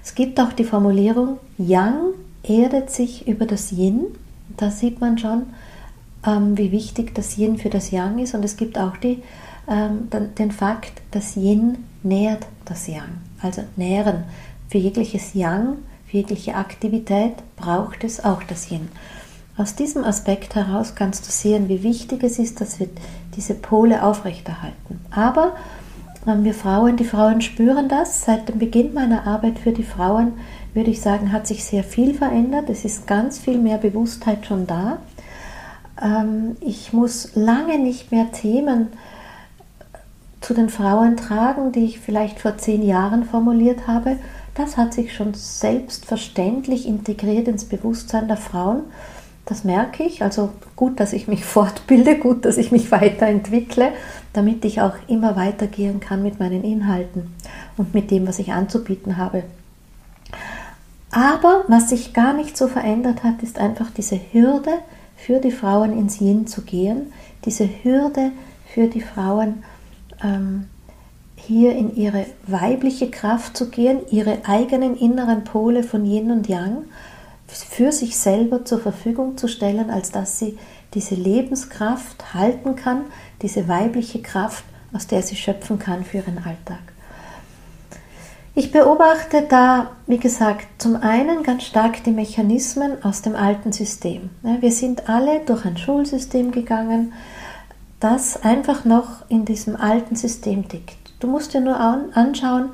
Es 0.03 0.15
gibt 0.15 0.41
auch 0.41 0.53
die 0.53 0.65
Formulierung, 0.65 1.39
Yang 1.57 2.15
erdet 2.43 2.91
sich 2.91 3.27
über 3.27 3.47
das 3.47 3.73
Yin. 3.73 4.07
Da 4.57 4.71
sieht 4.71 5.01
man 5.01 5.19
schon, 5.19 5.45
ähm, 6.27 6.59
wie 6.59 6.73
wichtig 6.73 7.15
das 7.15 7.39
Yin 7.39 7.57
für 7.57 7.71
das 7.71 7.91
Yang 7.91 8.19
ist. 8.19 8.35
Und 8.35 8.45
es 8.45 8.57
gibt 8.57 8.79
auch 8.79 8.97
die, 8.97 9.23
ähm, 9.69 10.09
den 10.39 10.51
Fakt, 10.51 11.01
das 11.11 11.37
Yin 11.37 11.85
nährt 12.03 12.47
das 12.65 12.87
Yang. 12.87 13.21
Also 13.41 13.63
nähren. 13.77 14.25
Für 14.69 14.79
jegliches 14.79 15.35
Yang, 15.35 15.79
für 16.07 16.19
jegliche 16.19 16.55
Aktivität 16.55 17.35
braucht 17.57 18.05
es 18.05 18.23
auch 18.25 18.43
das 18.43 18.71
Yin. 18.71 18.89
Aus 19.57 19.77
diesem 19.77 20.03
Aspekt 20.03 20.57
heraus 20.57 20.97
kannst 20.97 21.29
du 21.29 21.31
sehen, 21.31 21.69
wie 21.69 21.85
wichtig 21.85 22.25
es 22.25 22.41
ist, 22.41 22.61
dass 22.61 22.81
wir 22.81 22.89
diese 23.37 23.55
Pole 23.55 24.03
aufrechterhalten. 24.03 25.00
Aber 25.11 25.55
ähm, 26.26 26.45
wir 26.45 26.55
Frauen, 26.55 26.97
die 26.97 27.05
Frauen 27.05 27.41
spüren 27.41 27.88
das. 27.88 28.25
Seit 28.25 28.49
dem 28.49 28.59
Beginn 28.59 28.95
meiner 28.95 29.26
Arbeit 29.26 29.59
für 29.59 29.73
die 29.73 29.83
Frauen, 29.83 30.33
würde 30.73 30.91
ich 30.91 31.00
sagen, 31.00 31.33
hat 31.33 31.47
sich 31.47 31.64
sehr 31.64 31.85
viel 31.85 32.14
verändert. 32.14 32.69
Es 32.71 32.85
ist 32.85 33.07
ganz 33.07 33.38
viel 33.38 33.59
mehr 33.59 33.79
Bewusstheit 33.79 34.47
schon 34.47 34.67
da. 34.67 34.99
Ähm, 36.03 36.57
ich 36.61 36.93
muss 36.93 37.35
lange 37.35 37.79
nicht 37.79 38.11
mehr 38.11 38.33
Themen 38.33 38.88
zu 40.41 40.53
den 40.53 40.69
Frauen 40.69 41.17
tragen, 41.17 41.73
die 41.73 41.85
ich 41.85 42.00
vielleicht 42.00 42.38
vor 42.38 42.59
zehn 42.59 42.83
Jahren 42.83 43.25
formuliert 43.25 43.87
habe. 43.87 44.17
Das 44.55 44.76
hat 44.76 44.93
sich 44.93 45.14
schon 45.14 45.35
selbstverständlich 45.35 46.87
integriert 46.87 47.49
ins 47.49 47.64
Bewusstsein 47.64 48.29
der 48.29 48.37
Frauen. 48.37 48.83
Das 49.47 49.65
merke 49.65 50.05
ich. 50.05 50.23
Also 50.23 50.51
gut, 50.77 51.01
dass 51.01 51.13
ich 51.13 51.29
mich 51.29 51.45
fortbilde, 51.45 52.19
gut, 52.19 52.45
dass 52.45 52.57
ich 52.57 52.73
mich 52.73 52.91
weiterentwickle, 52.91 53.93
damit 54.33 54.65
ich 54.65 54.81
auch 54.81 54.95
immer 55.07 55.37
weitergehen 55.37 56.01
kann 56.01 56.23
mit 56.23 56.41
meinen 56.41 56.65
Inhalten 56.65 57.35
und 57.77 57.95
mit 57.95 58.11
dem, 58.11 58.27
was 58.27 58.39
ich 58.39 58.53
anzubieten 58.53 59.17
habe. 59.17 59.45
Aber 61.11 61.65
was 61.69 61.91
sich 61.91 62.13
gar 62.13 62.33
nicht 62.33 62.57
so 62.57 62.67
verändert 62.67 63.23
hat, 63.23 63.43
ist 63.43 63.59
einfach 63.59 63.91
diese 63.91 64.19
Hürde 64.33 64.73
für 65.17 65.39
die 65.39 65.53
Frauen 65.53 65.97
ins 65.97 66.21
Yin 66.21 66.49
zu 66.49 66.63
gehen, 66.63 67.13
diese 67.45 67.69
Hürde 67.85 68.33
für 68.67 68.89
die 68.89 69.01
Frauen 69.01 69.63
ähm, 70.23 70.67
hier 71.37 71.77
in 71.77 71.95
ihre 71.95 72.27
weibliche 72.47 73.11
Kraft 73.11 73.57
zu 73.57 73.69
gehen, 73.71 74.01
ihre 74.11 74.39
eigenen 74.47 74.97
inneren 74.97 75.45
Pole 75.45 75.85
von 75.85 76.05
Yin 76.05 76.33
und 76.33 76.49
Yang 76.49 76.85
für 77.62 77.92
sich 77.92 78.16
selber 78.16 78.64
zur 78.64 78.80
Verfügung 78.80 79.37
zu 79.37 79.46
stellen, 79.49 79.90
als 79.90 80.11
dass 80.11 80.38
sie 80.38 80.58
diese 80.94 81.14
Lebenskraft 81.14 82.34
halten 82.34 82.76
kann, 82.76 83.02
diese 83.42 83.68
weibliche 83.68 84.23
Kraft, 84.23 84.64
aus 84.92 85.06
der 85.06 85.23
sie 85.23 85.37
schöpfen 85.37 85.78
kann 85.78 86.04
für 86.04 86.18
ihren 86.18 86.38
Alltag. 86.38 86.80
Ich 88.56 88.70
beobachte 88.70 89.42
da, 89.49 89.90
wie 90.06 90.18
gesagt, 90.18 90.66
zum 90.78 90.94
einen 90.94 91.42
ganz 91.42 91.64
stark 91.64 92.04
die 92.04 92.12
Mechanismen 92.12 93.02
aus 93.02 93.20
dem 93.20 93.34
alten 93.34 93.73
System. 93.73 94.30
Wir 94.42 94.70
sind 94.70 95.08
alle 95.08 95.40
durch 95.40 95.64
ein 95.64 95.76
Schulsystem 95.76 96.52
gegangen, 96.52 97.12
das 97.99 98.44
einfach 98.44 98.84
noch 98.84 99.28
in 99.28 99.44
diesem 99.44 99.75
alten 99.75 100.14
System 100.14 100.68
tickt. 100.68 100.96
Du 101.18 101.26
musst 101.26 101.52
dir 101.52 101.61
nur 101.61 101.80
anschauen, 101.80 102.70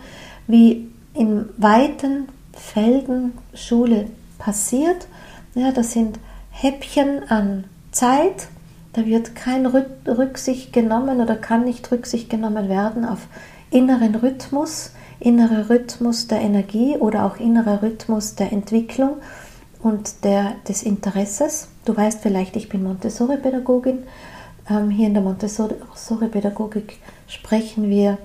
wie 0.46 0.90
in 1.14 1.48
weiten 1.56 2.28
Felden 2.52 3.32
Schule 3.54 4.08
passiert. 4.40 5.06
Ja, 5.54 5.70
das 5.70 5.92
sind 5.92 6.18
Häppchen 6.50 7.22
an 7.28 7.64
Zeit. 7.92 8.48
Da 8.92 9.06
wird 9.06 9.36
kein 9.36 9.66
Rücksicht 9.66 10.72
genommen 10.72 11.20
oder 11.20 11.36
kann 11.36 11.64
nicht 11.64 11.92
Rücksicht 11.92 12.28
genommen 12.28 12.68
werden 12.68 13.04
auf 13.04 13.28
inneren 13.70 14.16
Rhythmus, 14.16 14.92
innerer 15.20 15.70
Rhythmus 15.70 16.26
der 16.26 16.40
Energie 16.40 16.96
oder 16.96 17.24
auch 17.24 17.36
innerer 17.36 17.82
Rhythmus 17.82 18.34
der 18.34 18.50
Entwicklung 18.50 19.18
und 19.80 20.24
der, 20.24 20.54
des 20.68 20.84
Du 21.84 21.96
weißt 21.96 22.20
vielleicht, 22.20 22.56
ich 22.56 22.68
bin 22.68 22.82
Montessori-Pädagogin 22.82 24.00
ähm, 24.68 24.90
hier 24.90 25.06
in 25.06 25.14
der 25.14 25.22
Montessori-Pädagogik 25.22 26.98
sprechen 27.28 27.88
wir 27.88 28.18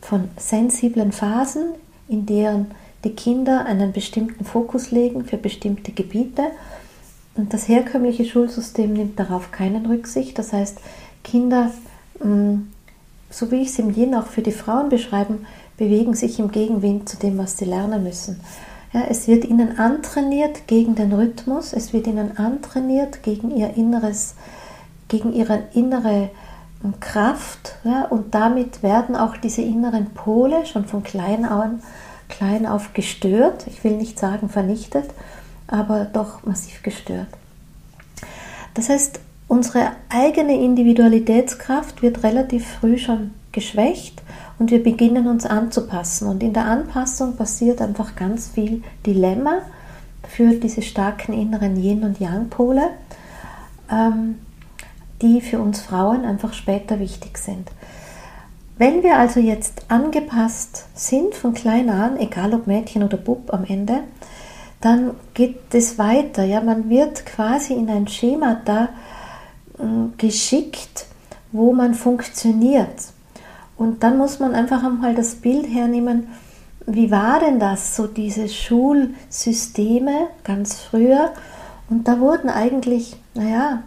von 0.00 0.28
sensiblen 0.36 1.12
Phasen, 1.12 1.74
in 2.08 2.26
deren 2.26 2.72
die 3.04 3.14
Kinder 3.14 3.66
einen 3.66 3.92
bestimmten 3.92 4.44
Fokus 4.44 4.90
legen 4.90 5.24
für 5.24 5.36
bestimmte 5.36 5.92
Gebiete. 5.92 6.42
Und 7.34 7.52
das 7.54 7.68
herkömmliche 7.68 8.24
Schulsystem 8.24 8.92
nimmt 8.92 9.18
darauf 9.18 9.50
keinen 9.50 9.86
Rücksicht. 9.86 10.38
Das 10.38 10.52
heißt, 10.52 10.78
Kinder, 11.24 11.70
mm, 12.22 12.68
so 13.30 13.50
wie 13.50 13.62
ich 13.62 13.68
es 13.68 13.78
im 13.78 13.94
Yin 13.94 14.14
auch 14.14 14.26
für 14.26 14.42
die 14.42 14.52
Frauen 14.52 14.88
beschreiben, 14.88 15.46
bewegen 15.76 16.14
sich 16.14 16.38
im 16.38 16.50
Gegenwind 16.50 17.08
zu 17.08 17.16
dem, 17.16 17.38
was 17.38 17.56
sie 17.56 17.64
lernen 17.64 18.02
müssen. 18.02 18.40
Ja, 18.92 19.04
es 19.08 19.26
wird 19.26 19.46
ihnen 19.46 19.78
antrainiert 19.78 20.66
gegen 20.66 20.94
den 20.94 21.12
Rhythmus, 21.14 21.72
es 21.72 21.94
wird 21.94 22.06
ihnen 22.06 22.36
antrainiert 22.36 23.22
gegen 23.22 23.50
ihr 23.50 23.74
inneres 23.74 24.34
gegen 25.12 25.32
ihre 25.32 25.64
innere 25.74 26.30
ähm, 26.82 26.94
Kraft 27.00 27.76
ja, 27.84 28.04
und 28.06 28.34
damit 28.34 28.82
werden 28.82 29.14
auch 29.14 29.36
diese 29.36 29.62
inneren 29.62 30.06
Pole 30.10 30.66
schon 30.66 30.86
von 30.86 31.02
klein, 31.02 31.44
an, 31.44 31.82
klein 32.32 32.66
auf 32.66 32.94
gestört. 32.94 33.66
Ich 33.68 33.84
will 33.84 33.96
nicht 33.96 34.18
sagen 34.18 34.48
vernichtet, 34.48 35.10
aber 35.66 36.06
doch 36.06 36.44
massiv 36.44 36.82
gestört. 36.82 37.28
Das 38.74 38.88
heißt, 38.88 39.20
unsere 39.48 39.92
eigene 40.08 40.60
Individualitätskraft 40.60 42.02
wird 42.02 42.22
relativ 42.22 42.66
früh 42.66 42.98
schon 42.98 43.32
geschwächt 43.52 44.22
und 44.58 44.70
wir 44.70 44.82
beginnen 44.82 45.28
uns 45.28 45.44
anzupassen. 45.44 46.26
Und 46.26 46.42
in 46.42 46.52
der 46.52 46.64
Anpassung 46.64 47.36
passiert 47.36 47.80
einfach 47.82 48.16
ganz 48.16 48.48
viel 48.48 48.82
Dilemma 49.06 49.58
für 50.26 50.54
diese 50.54 50.82
starken 50.82 51.34
inneren 51.34 51.76
Yin- 51.76 52.04
und 52.04 52.18
Yang-Pole. 52.18 52.90
Ähm, 53.90 54.36
die 55.22 55.40
für 55.40 55.60
uns 55.60 55.80
Frauen 55.80 56.24
einfach 56.24 56.52
später 56.52 56.98
wichtig 56.98 57.38
sind. 57.38 57.68
Wenn 58.82 59.04
wir 59.04 59.16
also 59.16 59.38
jetzt 59.38 59.84
angepasst 59.86 60.86
sind 60.96 61.36
von 61.36 61.54
klein 61.54 61.88
an, 61.88 62.18
egal 62.18 62.52
ob 62.52 62.66
Mädchen 62.66 63.04
oder 63.04 63.16
Bub 63.16 63.54
am 63.54 63.64
Ende, 63.64 64.00
dann 64.80 65.12
geht 65.34 65.72
es 65.72 65.98
weiter. 65.98 66.42
Ja, 66.42 66.60
man 66.60 66.90
wird 66.90 67.24
quasi 67.24 67.74
in 67.74 67.88
ein 67.88 68.08
Schema 68.08 68.60
da 68.64 68.88
äh, 69.78 70.08
geschickt, 70.18 71.06
wo 71.52 71.72
man 71.72 71.94
funktioniert. 71.94 73.12
Und 73.76 74.02
dann 74.02 74.18
muss 74.18 74.40
man 74.40 74.52
einfach 74.52 74.82
einmal 74.82 75.14
das 75.14 75.36
Bild 75.36 75.72
hernehmen, 75.72 76.26
wie 76.84 77.12
war 77.12 77.38
denn 77.38 77.60
das, 77.60 77.94
so 77.94 78.08
diese 78.08 78.48
Schulsysteme 78.48 80.26
ganz 80.42 80.80
früher? 80.80 81.30
Und 81.88 82.08
da 82.08 82.18
wurden 82.18 82.50
eigentlich, 82.50 83.14
naja, 83.34 83.84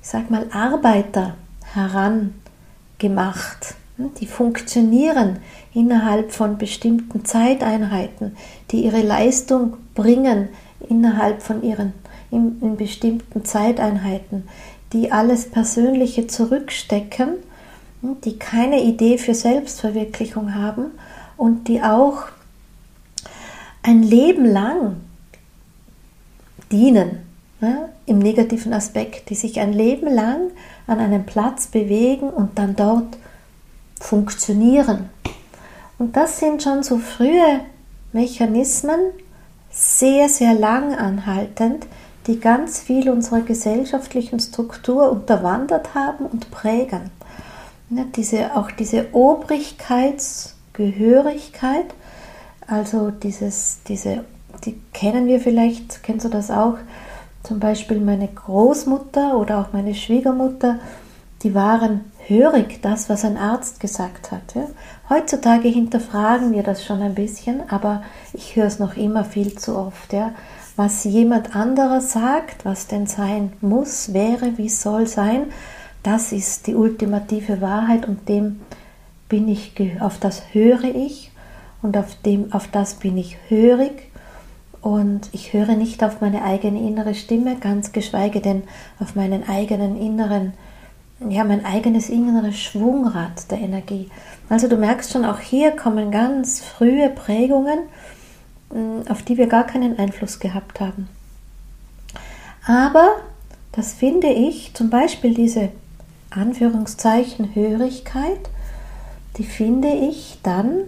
ich 0.00 0.08
sag 0.08 0.30
mal, 0.30 0.46
Arbeiter 0.52 1.34
herangemacht. 1.74 3.74
Die 3.98 4.26
funktionieren 4.26 5.38
innerhalb 5.72 6.32
von 6.32 6.58
bestimmten 6.58 7.24
Zeiteinheiten, 7.24 8.36
die 8.70 8.84
ihre 8.84 9.00
Leistung 9.00 9.78
bringen 9.94 10.48
innerhalb 10.88 11.42
von 11.42 11.62
ihren 11.62 11.94
in, 12.30 12.58
in 12.60 12.76
bestimmten 12.76 13.44
Zeiteinheiten, 13.44 14.48
die 14.92 15.12
alles 15.12 15.50
Persönliche 15.50 16.26
zurückstecken, 16.26 17.34
die 18.24 18.38
keine 18.38 18.82
Idee 18.82 19.18
für 19.18 19.34
Selbstverwirklichung 19.34 20.54
haben 20.54 20.86
und 21.36 21.68
die 21.68 21.82
auch 21.82 22.24
ein 23.82 24.02
Leben 24.02 24.44
lang 24.44 24.96
dienen 26.70 27.22
ne, 27.60 27.88
im 28.06 28.18
negativen 28.18 28.72
Aspekt, 28.72 29.30
die 29.30 29.34
sich 29.34 29.60
ein 29.60 29.72
Leben 29.72 30.12
lang 30.12 30.50
an 30.86 30.98
einem 30.98 31.24
Platz 31.24 31.68
bewegen 31.68 32.28
und 32.28 32.58
dann 32.58 32.76
dort 32.76 33.16
funktionieren. 34.00 35.10
Und 35.98 36.16
das 36.16 36.38
sind 36.38 36.62
schon 36.62 36.82
so 36.82 36.96
frühe 36.98 37.60
Mechanismen, 38.12 39.00
sehr, 39.70 40.28
sehr 40.28 40.52
lang 40.54 40.94
anhaltend, 40.94 41.86
die 42.26 42.38
ganz 42.40 42.80
viel 42.80 43.08
unserer 43.10 43.42
gesellschaftlichen 43.42 44.40
Struktur 44.40 45.10
unterwandert 45.10 45.94
haben 45.94 46.26
und 46.26 46.50
prägen. 46.50 47.10
Ja, 47.90 48.04
diese, 48.16 48.56
auch 48.56 48.72
diese 48.72 49.06
Obrigkeitsgehörigkeit, 49.12 51.94
also 52.66 53.10
dieses, 53.10 53.80
diese, 53.86 54.24
die 54.64 54.80
kennen 54.92 55.26
wir 55.26 55.38
vielleicht, 55.40 56.02
kennst 56.02 56.24
du 56.24 56.30
das 56.30 56.50
auch? 56.50 56.78
Zum 57.44 57.60
Beispiel 57.60 58.00
meine 58.00 58.26
Großmutter 58.26 59.36
oder 59.36 59.60
auch 59.60 59.72
meine 59.72 59.94
Schwiegermutter, 59.94 60.80
die 61.42 61.54
waren 61.54 62.00
hörig, 62.28 62.80
das, 62.82 63.08
was 63.08 63.24
ein 63.24 63.36
Arzt 63.36 63.80
gesagt 63.80 64.32
hat. 64.32 64.54
Ja? 64.54 64.66
Heutzutage 65.08 65.68
hinterfragen 65.68 66.52
wir 66.52 66.62
das 66.62 66.84
schon 66.84 67.02
ein 67.02 67.14
bisschen, 67.14 67.68
aber 67.70 68.02
ich 68.32 68.56
höre 68.56 68.66
es 68.66 68.78
noch 68.78 68.96
immer 68.96 69.24
viel 69.24 69.56
zu 69.56 69.76
oft. 69.76 70.12
Ja? 70.12 70.32
Was 70.76 71.04
jemand 71.04 71.54
anderer 71.56 72.00
sagt, 72.00 72.64
was 72.64 72.86
denn 72.86 73.06
sein 73.06 73.52
muss, 73.60 74.12
wäre, 74.12 74.58
wie 74.58 74.68
soll 74.68 75.06
sein, 75.06 75.46
das 76.02 76.32
ist 76.32 76.66
die 76.66 76.74
ultimative 76.74 77.60
Wahrheit 77.60 78.06
und 78.06 78.28
dem 78.28 78.60
bin 79.28 79.48
ich, 79.48 79.72
auf 80.00 80.18
das 80.18 80.42
höre 80.52 80.84
ich 80.84 81.32
und 81.82 81.96
auf, 81.96 82.14
dem, 82.24 82.52
auf 82.52 82.68
das 82.68 82.94
bin 82.94 83.16
ich 83.16 83.38
hörig 83.48 84.10
und 84.82 85.28
ich 85.32 85.52
höre 85.52 85.74
nicht 85.74 86.04
auf 86.04 86.20
meine 86.20 86.44
eigene 86.44 86.78
innere 86.78 87.14
Stimme, 87.14 87.56
ganz 87.56 87.90
geschweige 87.90 88.40
denn 88.40 88.62
auf 89.00 89.16
meinen 89.16 89.48
eigenen 89.48 90.00
inneren 90.00 90.52
ja, 91.20 91.44
mein 91.44 91.64
eigenes 91.64 92.08
inneres 92.08 92.58
Schwungrad 92.58 93.50
der 93.50 93.58
Energie. 93.58 94.10
Also 94.48 94.68
du 94.68 94.76
merkst 94.76 95.12
schon, 95.12 95.24
auch 95.24 95.40
hier 95.40 95.72
kommen 95.72 96.10
ganz 96.10 96.60
frühe 96.60 97.08
Prägungen, 97.08 97.80
mm, 98.70 99.08
auf 99.08 99.22
die 99.22 99.38
wir 99.38 99.46
gar 99.46 99.64
keinen 99.64 99.98
Einfluss 99.98 100.38
gehabt 100.38 100.80
haben. 100.80 101.08
Aber 102.66 103.16
das 103.72 103.94
finde 103.94 104.28
ich, 104.28 104.74
zum 104.74 104.90
Beispiel 104.90 105.34
diese 105.34 105.70
Anführungszeichen 106.30 107.54
Hörigkeit, 107.54 108.50
die 109.38 109.44
finde 109.44 109.88
ich 109.88 110.38
dann 110.42 110.80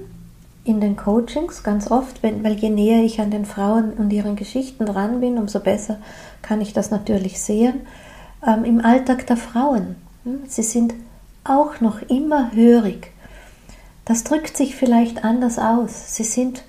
in 0.64 0.80
den 0.80 0.96
Coachings 0.96 1.62
ganz 1.62 1.90
oft, 1.90 2.22
wenn, 2.22 2.44
weil 2.44 2.54
je 2.54 2.68
näher 2.68 3.02
ich 3.02 3.20
an 3.20 3.30
den 3.30 3.46
Frauen 3.46 3.92
und 3.94 4.12
ihren 4.12 4.36
Geschichten 4.36 4.84
dran 4.84 5.20
bin, 5.20 5.38
umso 5.38 5.60
besser 5.60 5.98
kann 6.42 6.60
ich 6.60 6.74
das 6.74 6.90
natürlich 6.90 7.40
sehen, 7.40 7.80
ähm, 8.46 8.64
im 8.64 8.84
Alltag 8.84 9.26
der 9.26 9.38
Frauen. 9.38 9.96
Sie 10.46 10.62
sind 10.62 10.94
auch 11.44 11.80
noch 11.80 12.02
immer 12.02 12.52
hörig. 12.52 13.12
Das 14.04 14.24
drückt 14.24 14.56
sich 14.56 14.76
vielleicht 14.76 15.24
anders 15.24 15.58
aus. 15.58 16.16
Sie 16.16 16.24
sind 16.24 16.62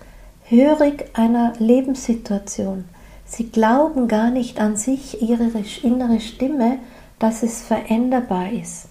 hörig 0.45 1.05
einer 1.13 1.53
Lebenssituation. 1.59 2.85
Sie 3.25 3.49
glauben 3.49 4.07
gar 4.07 4.31
nicht 4.31 4.59
an 4.59 4.75
sich, 4.75 5.21
ihre 5.21 5.51
innere 5.83 6.19
Stimme, 6.19 6.79
dass 7.19 7.43
es 7.43 7.61
veränderbar 7.61 8.51
ist. 8.51 8.87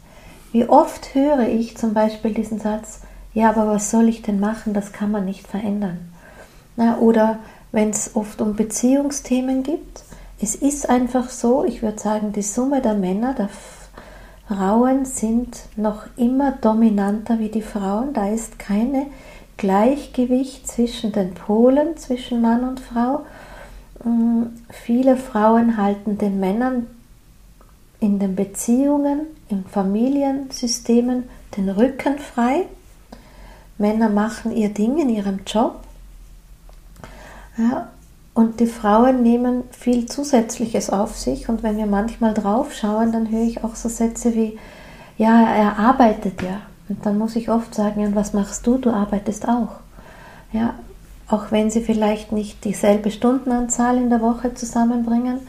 Wie 0.52 0.68
oft 0.68 1.14
höre 1.14 1.48
ich 1.48 1.76
zum 1.76 1.92
Beispiel 1.92 2.32
diesen 2.32 2.60
Satz, 2.60 3.00
ja, 3.34 3.50
aber 3.50 3.66
was 3.66 3.90
soll 3.90 4.08
ich 4.08 4.22
denn 4.22 4.40
machen, 4.40 4.72
das 4.72 4.92
kann 4.92 5.10
man 5.10 5.24
nicht 5.24 5.46
verändern. 5.46 6.12
Na, 6.76 6.98
oder 6.98 7.38
wenn 7.72 7.90
es 7.90 8.14
oft 8.14 8.40
um 8.40 8.54
Beziehungsthemen 8.54 9.62
gibt, 9.62 10.04
es 10.40 10.54
ist 10.54 10.88
einfach 10.88 11.28
so, 11.28 11.64
ich 11.64 11.82
würde 11.82 11.98
sagen, 11.98 12.32
die 12.32 12.42
Summe 12.42 12.80
der 12.80 12.94
Männer, 12.94 13.34
der 13.34 13.48
Frauen 14.48 15.04
sind 15.04 15.58
noch 15.76 16.04
immer 16.16 16.52
dominanter 16.52 17.38
wie 17.38 17.50
die 17.50 17.62
Frauen. 17.62 18.14
Da 18.14 18.30
ist 18.30 18.58
keine 18.58 19.06
Gleichgewicht 19.58 20.66
zwischen 20.66 21.12
den 21.12 21.34
Polen, 21.34 21.98
zwischen 21.98 22.40
Mann 22.40 22.66
und 22.66 22.80
Frau. 22.80 23.26
Mm, 24.04 24.44
viele 24.70 25.18
Frauen 25.18 25.76
halten 25.76 26.16
den 26.16 26.40
Männern 26.40 26.86
in 28.00 28.18
den 28.18 28.36
Beziehungen, 28.36 29.26
in 29.50 29.66
Familiensystemen 29.66 31.24
den 31.56 31.68
Rücken 31.68 32.18
frei. 32.18 32.64
Männer 33.76 34.08
machen 34.08 34.56
ihr 34.56 34.70
Ding 34.70 34.98
in 34.98 35.10
ihrem 35.10 35.40
Job. 35.46 35.82
Ja, 37.58 37.88
und 38.38 38.60
die 38.60 38.68
Frauen 38.68 39.24
nehmen 39.24 39.64
viel 39.72 40.06
Zusätzliches 40.06 40.90
auf 40.90 41.16
sich. 41.16 41.48
Und 41.48 41.64
wenn 41.64 41.76
wir 41.76 41.86
manchmal 41.86 42.34
drauf 42.34 42.72
schauen, 42.72 43.10
dann 43.10 43.28
höre 43.32 43.42
ich 43.42 43.64
auch 43.64 43.74
so 43.74 43.88
Sätze 43.88 44.32
wie, 44.36 44.56
ja, 45.16 45.42
er 45.42 45.76
arbeitet 45.76 46.40
ja. 46.42 46.60
Und 46.88 47.04
dann 47.04 47.18
muss 47.18 47.34
ich 47.34 47.50
oft 47.50 47.74
sagen, 47.74 48.06
und 48.06 48.14
was 48.14 48.34
machst 48.34 48.64
du? 48.64 48.78
Du 48.78 48.90
arbeitest 48.90 49.48
auch. 49.48 49.80
Ja, 50.52 50.74
auch 51.26 51.50
wenn 51.50 51.68
sie 51.68 51.80
vielleicht 51.80 52.30
nicht 52.30 52.64
dieselbe 52.64 53.10
Stundenanzahl 53.10 53.96
in 53.96 54.08
der 54.08 54.20
Woche 54.20 54.54
zusammenbringen, 54.54 55.40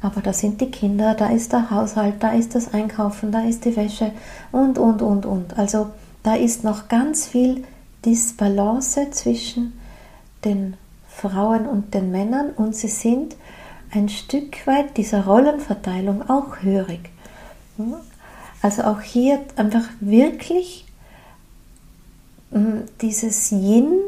aber 0.00 0.22
da 0.22 0.32
sind 0.32 0.62
die 0.62 0.70
Kinder, 0.70 1.12
da 1.12 1.26
ist 1.26 1.52
der 1.52 1.70
Haushalt, 1.70 2.14
da 2.20 2.32
ist 2.32 2.54
das 2.54 2.72
Einkaufen, 2.72 3.30
da 3.30 3.42
ist 3.42 3.66
die 3.66 3.76
Wäsche 3.76 4.10
und, 4.52 4.78
und, 4.78 5.02
und, 5.02 5.26
und. 5.26 5.58
Also 5.58 5.88
da 6.22 6.34
ist 6.34 6.64
noch 6.64 6.88
ganz 6.88 7.26
viel 7.26 7.64
Disbalance 8.06 9.10
zwischen 9.10 9.74
den 10.46 10.78
Frauen 11.14 11.66
und 11.66 11.94
den 11.94 12.10
Männern 12.10 12.50
und 12.50 12.74
sie 12.74 12.88
sind 12.88 13.36
ein 13.90 14.08
Stück 14.08 14.66
weit 14.66 14.96
dieser 14.96 15.26
Rollenverteilung 15.26 16.28
auch 16.28 16.62
hörig. 16.62 17.10
Also 18.62 18.82
auch 18.82 19.00
hier 19.00 19.40
einfach 19.56 19.84
wirklich 20.00 20.86
hm, 22.50 22.84
dieses 23.00 23.50
Yin 23.52 23.98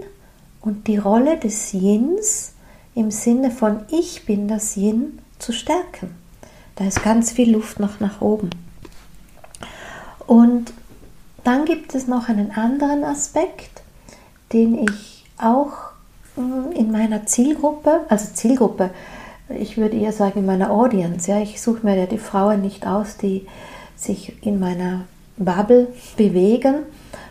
und 0.60 0.86
die 0.86 0.96
Rolle 0.96 1.38
des 1.38 1.72
Yins 1.72 2.54
im 2.94 3.10
Sinne 3.10 3.50
von 3.50 3.84
ich 3.90 4.24
bin 4.24 4.48
das 4.48 4.76
Yin 4.76 5.18
zu 5.38 5.52
stärken. 5.52 6.14
Da 6.76 6.86
ist 6.86 7.02
ganz 7.02 7.32
viel 7.32 7.52
Luft 7.52 7.80
noch 7.80 8.00
nach 8.00 8.20
oben. 8.20 8.50
Und 10.26 10.72
dann 11.44 11.66
gibt 11.66 11.94
es 11.94 12.06
noch 12.06 12.28
einen 12.28 12.50
anderen 12.52 13.04
Aspekt, 13.04 13.82
den 14.52 14.78
ich 14.78 15.24
auch 15.36 15.93
in 16.36 16.90
meiner 16.90 17.26
Zielgruppe, 17.26 18.00
also 18.08 18.32
Zielgruppe, 18.32 18.90
ich 19.48 19.76
würde 19.76 19.96
eher 19.96 20.12
sagen 20.12 20.40
in 20.40 20.46
meiner 20.46 20.70
Audience, 20.70 21.30
ja, 21.30 21.40
ich 21.40 21.60
suche 21.60 21.84
mir 21.86 21.96
ja 21.96 22.06
die 22.06 22.18
Frauen 22.18 22.62
nicht 22.62 22.86
aus, 22.86 23.16
die 23.16 23.46
sich 23.96 24.44
in 24.44 24.58
meiner 24.58 25.04
Bubble 25.36 25.88
bewegen 26.16 26.76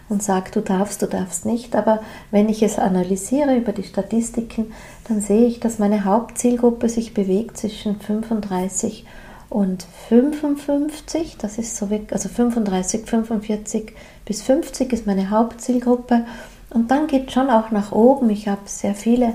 und 0.09 0.21
sage, 0.21 0.51
du 0.51 0.61
darfst, 0.61 1.01
du 1.01 1.07
darfst 1.07 1.45
nicht, 1.45 1.75
aber 1.75 2.01
wenn 2.31 2.49
ich 2.49 2.61
es 2.63 2.77
analysiere 2.77 3.55
über 3.55 3.71
die 3.71 3.83
Statistiken, 3.83 4.71
dann 5.07 5.21
sehe 5.21 5.45
ich, 5.45 5.59
dass 5.59 5.79
meine 5.79 6.05
Hauptzielgruppe 6.05 6.87
sich 6.87 7.13
bewegt 7.13 7.57
zwischen 7.57 7.99
35 7.99 9.05
und 9.49 9.85
55, 10.09 11.37
das 11.37 11.57
ist 11.57 11.77
so, 11.77 11.87
also 12.11 12.29
35, 12.29 13.05
45 13.05 13.93
bis 14.25 14.41
50 14.41 14.91
ist 14.93 15.05
meine 15.05 15.29
Hauptzielgruppe 15.29 16.25
und 16.73 16.91
dann 16.91 17.07
geht 17.07 17.31
schon 17.31 17.49
auch 17.49 17.71
nach 17.71 17.91
oben. 17.91 18.29
Ich 18.29 18.47
habe 18.47 18.62
sehr 18.65 18.95
viele 18.95 19.33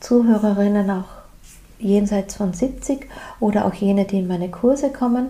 Zuhörerinnen 0.00 0.90
auch 0.90 1.04
jenseits 1.78 2.36
von 2.36 2.52
70 2.52 3.06
oder 3.40 3.66
auch 3.66 3.74
jene, 3.74 4.04
die 4.04 4.20
in 4.20 4.28
meine 4.28 4.50
Kurse 4.50 4.90
kommen. 4.90 5.28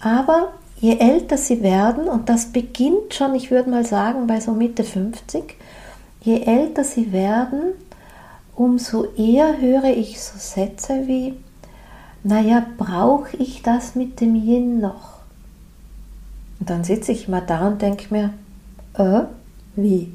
Aber 0.00 0.52
je 0.80 0.98
älter 0.98 1.36
sie 1.36 1.62
werden, 1.62 2.08
und 2.08 2.28
das 2.28 2.46
beginnt 2.46 3.14
schon, 3.14 3.34
ich 3.34 3.50
würde 3.50 3.70
mal 3.70 3.84
sagen, 3.84 4.26
bei 4.26 4.40
so 4.40 4.52
Mitte 4.52 4.84
50, 4.84 5.56
je 6.20 6.42
älter 6.42 6.84
sie 6.84 7.12
werden, 7.12 7.74
umso 8.54 9.04
eher 9.16 9.60
höre 9.60 9.96
ich 9.96 10.20
so 10.20 10.38
Sätze 10.38 11.06
wie, 11.06 11.34
naja, 12.22 12.64
brauche 12.76 13.36
ich 13.36 13.62
das 13.62 13.94
mit 13.94 14.20
dem 14.20 14.34
Yin 14.34 14.80
noch? 14.80 15.18
Und 16.60 16.70
dann 16.70 16.84
sitze 16.84 17.12
ich 17.12 17.28
mal 17.28 17.40
da 17.40 17.68
und 17.68 17.82
denke 17.82 18.12
mir, 18.12 18.34
äh, 18.94 19.26
wie? 19.76 20.12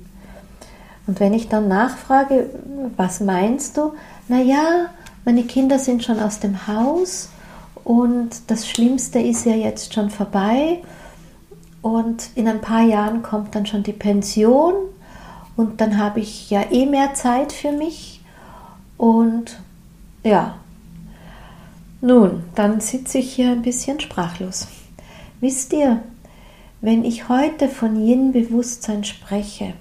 Und 1.06 1.20
wenn 1.20 1.34
ich 1.34 1.50
dann 1.50 1.68
nachfrage, 1.68 2.50
was 2.96 3.20
meinst 3.20 3.78
du? 3.78 3.94
Naja, 4.28 4.90
meine 5.26 5.44
Kinder 5.44 5.80
sind 5.80 6.04
schon 6.04 6.20
aus 6.20 6.40
dem 6.40 6.68
Haus 6.68 7.30
und 7.84 8.30
das 8.48 8.68
Schlimmste 8.68 9.20
ist 9.20 9.46
ja 9.46 9.56
jetzt 9.56 9.94
schon 9.94 10.10
vorbei 10.10 10.82
und 11.82 12.30
in 12.36 12.48
ein 12.48 12.62
paar 12.62 12.84
Jahren 12.84 13.22
kommt 13.22 13.56
dann 13.56 13.66
schon 13.66 13.84
die 13.84 13.94
Pension 13.94 14.74
und 15.58 15.82
dann 15.82 15.98
habe 15.98 16.22
ich 16.22 16.50
ja 16.50 16.72
eh 16.72 16.86
mehr 16.86 17.14
Zeit 17.14 17.52
für 17.52 17.72
mich 17.72 18.22
und 18.98 19.60
ja, 20.24 20.56
nun, 22.00 22.44
dann 22.56 22.80
sitze 22.82 23.18
ich 23.18 23.34
hier 23.34 23.52
ein 23.52 23.62
bisschen 23.62 24.00
sprachlos. 24.00 24.68
Wisst 25.40 25.74
ihr, 25.74 26.02
wenn 26.82 27.06
ich 27.06 27.30
heute 27.30 27.70
von 27.70 27.96
Yin-Bewusstsein 27.96 29.04
spreche, 29.04 29.74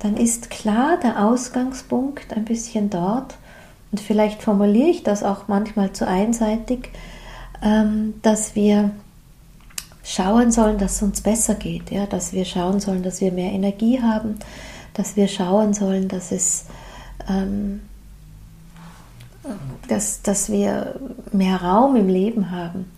dann 0.00 0.16
ist 0.16 0.50
klar 0.50 0.98
der 0.98 1.24
Ausgangspunkt 1.24 2.32
ein 2.34 2.44
bisschen 2.44 2.90
dort, 2.90 3.36
und 3.92 4.00
vielleicht 4.00 4.42
formuliere 4.42 4.88
ich 4.88 5.02
das 5.02 5.24
auch 5.24 5.48
manchmal 5.48 5.92
zu 5.92 6.06
einseitig, 6.06 6.90
ähm, 7.62 8.14
dass 8.22 8.54
wir 8.54 8.92
schauen 10.04 10.52
sollen, 10.52 10.78
dass 10.78 10.96
es 10.96 11.02
uns 11.02 11.20
besser 11.20 11.54
geht, 11.54 11.90
ja, 11.90 12.06
dass 12.06 12.32
wir 12.32 12.44
schauen 12.44 12.80
sollen, 12.80 13.02
dass 13.02 13.20
wir 13.20 13.32
mehr 13.32 13.52
Energie 13.52 14.00
haben, 14.00 14.38
dass 14.94 15.16
wir 15.16 15.28
schauen 15.28 15.74
sollen, 15.74 16.08
dass 16.08 16.32
es 16.32 16.66
ähm, 17.28 17.80
dass, 19.88 20.22
dass 20.22 20.50
wir 20.50 21.00
mehr 21.32 21.62
Raum 21.62 21.96
im 21.96 22.08
Leben 22.08 22.50
haben, 22.50 22.90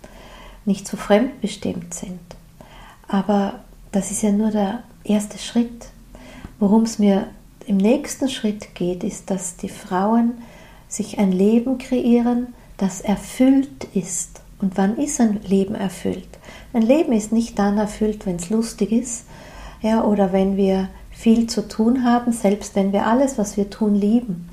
nicht 0.65 0.87
so 0.87 0.97
fremdbestimmt 0.97 1.95
sind. 1.95 2.21
Aber 3.09 3.61
das 3.93 4.11
ist 4.11 4.23
ja 4.23 4.33
nur 4.33 4.51
der 4.51 4.83
erste 5.05 5.39
Schritt. 5.39 5.87
Worum 6.63 6.85
es 6.85 7.01
mir 7.01 7.27
im 7.67 7.77
nächsten 7.77 8.29
Schritt 8.29 8.77
geht, 8.77 9.03
ist, 9.03 9.33
dass 9.33 9.57
die 9.57 9.69
Frauen 9.69 10.35
sich 10.87 11.19
ein 11.19 11.33
Leben 11.33 11.77
kreieren, 11.79 12.55
das 12.77 13.01
erfüllt 13.01 13.89
ist. 13.95 14.43
Und 14.61 14.77
wann 14.77 14.97
ist 14.97 15.21
ein 15.21 15.41
Leben 15.43 15.75
erfüllt? 15.75 16.29
Ein 16.73 16.83
Leben 16.83 17.15
ist 17.15 17.33
nicht 17.33 17.59
dann 17.59 17.79
erfüllt, 17.79 18.27
wenn 18.27 18.37
es 18.37 18.49
lustig 18.49 18.93
ist, 18.93 19.25
ja, 19.81 20.05
oder 20.05 20.33
wenn 20.33 20.57
wir 20.57 20.89
viel 21.11 21.49
zu 21.49 21.67
tun 21.67 22.05
haben, 22.05 22.31
selbst 22.31 22.77
wenn 22.77 22.93
wir 22.93 23.09
alles, 23.09 23.39
was 23.39 23.57
wir 23.57 23.69
tun, 23.69 23.97
lieben. 23.97 24.49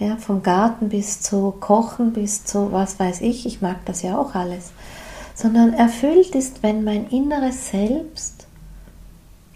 Ja, 0.00 0.16
vom 0.16 0.42
Garten 0.42 0.88
bis 0.88 1.20
zu 1.20 1.54
Kochen, 1.60 2.14
bis 2.14 2.44
zu 2.44 2.72
was 2.72 2.98
weiß 2.98 3.20
ich, 3.20 3.46
ich 3.46 3.62
mag 3.62 3.76
das 3.84 4.02
ja 4.02 4.18
auch 4.18 4.34
alles. 4.34 4.72
Sondern 5.36 5.72
erfüllt 5.72 6.34
ist, 6.34 6.64
wenn 6.64 6.82
mein 6.82 7.06
inneres 7.10 7.70
Selbst 7.70 8.43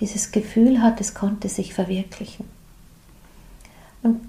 dieses 0.00 0.32
Gefühl 0.32 0.82
hat, 0.82 1.00
es 1.00 1.14
konnte 1.14 1.48
sich 1.48 1.74
verwirklichen. 1.74 2.44
Und 4.02 4.20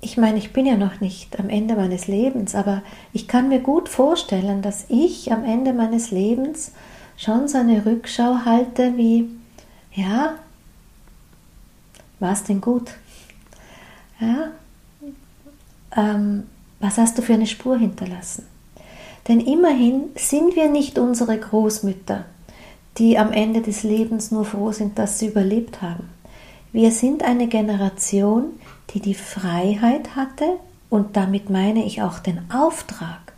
ich 0.00 0.16
meine, 0.16 0.38
ich 0.38 0.52
bin 0.52 0.66
ja 0.66 0.76
noch 0.76 1.00
nicht 1.00 1.38
am 1.38 1.48
Ende 1.48 1.76
meines 1.76 2.06
Lebens, 2.06 2.54
aber 2.54 2.82
ich 3.12 3.26
kann 3.26 3.48
mir 3.48 3.60
gut 3.60 3.88
vorstellen, 3.88 4.60
dass 4.62 4.84
ich 4.88 5.32
am 5.32 5.44
Ende 5.44 5.72
meines 5.72 6.10
Lebens 6.10 6.72
schon 7.16 7.48
so 7.48 7.58
eine 7.58 7.86
Rückschau 7.86 8.44
halte 8.44 8.96
wie, 8.96 9.28
ja, 9.94 10.34
war 12.20 12.32
es 12.32 12.44
denn 12.44 12.60
gut? 12.60 12.90
Ja, 14.20 14.52
ähm, 15.96 16.44
was 16.80 16.98
hast 16.98 17.16
du 17.18 17.22
für 17.22 17.34
eine 17.34 17.46
Spur 17.46 17.78
hinterlassen? 17.78 18.46
Denn 19.26 19.40
immerhin 19.40 20.10
sind 20.16 20.54
wir 20.54 20.68
nicht 20.68 20.98
unsere 20.98 21.38
Großmütter, 21.38 22.26
die 22.98 23.18
am 23.18 23.32
Ende 23.32 23.60
des 23.60 23.82
Lebens 23.82 24.30
nur 24.30 24.44
froh 24.44 24.72
sind, 24.72 24.98
dass 24.98 25.18
sie 25.18 25.26
überlebt 25.26 25.82
haben. 25.82 26.08
Wir 26.72 26.90
sind 26.90 27.22
eine 27.22 27.48
Generation, 27.48 28.46
die 28.90 29.00
die 29.00 29.14
Freiheit 29.14 30.16
hatte 30.16 30.44
und 30.90 31.16
damit 31.16 31.50
meine 31.50 31.84
ich 31.84 32.02
auch 32.02 32.18
den 32.18 32.40
Auftrag, 32.52 33.32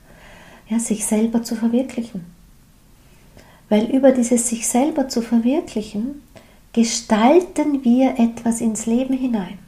ja, 0.68 0.78
sich 0.78 1.06
selber 1.06 1.42
zu 1.42 1.54
verwirklichen. 1.54 2.24
Weil 3.68 3.86
über 3.86 4.12
dieses 4.12 4.48
sich 4.48 4.66
selber 4.66 5.08
zu 5.08 5.22
verwirklichen, 5.22 6.22
gestalten 6.72 7.84
wir 7.84 8.18
etwas 8.18 8.60
ins 8.60 8.86
Leben 8.86 9.14
hinein. 9.14 9.58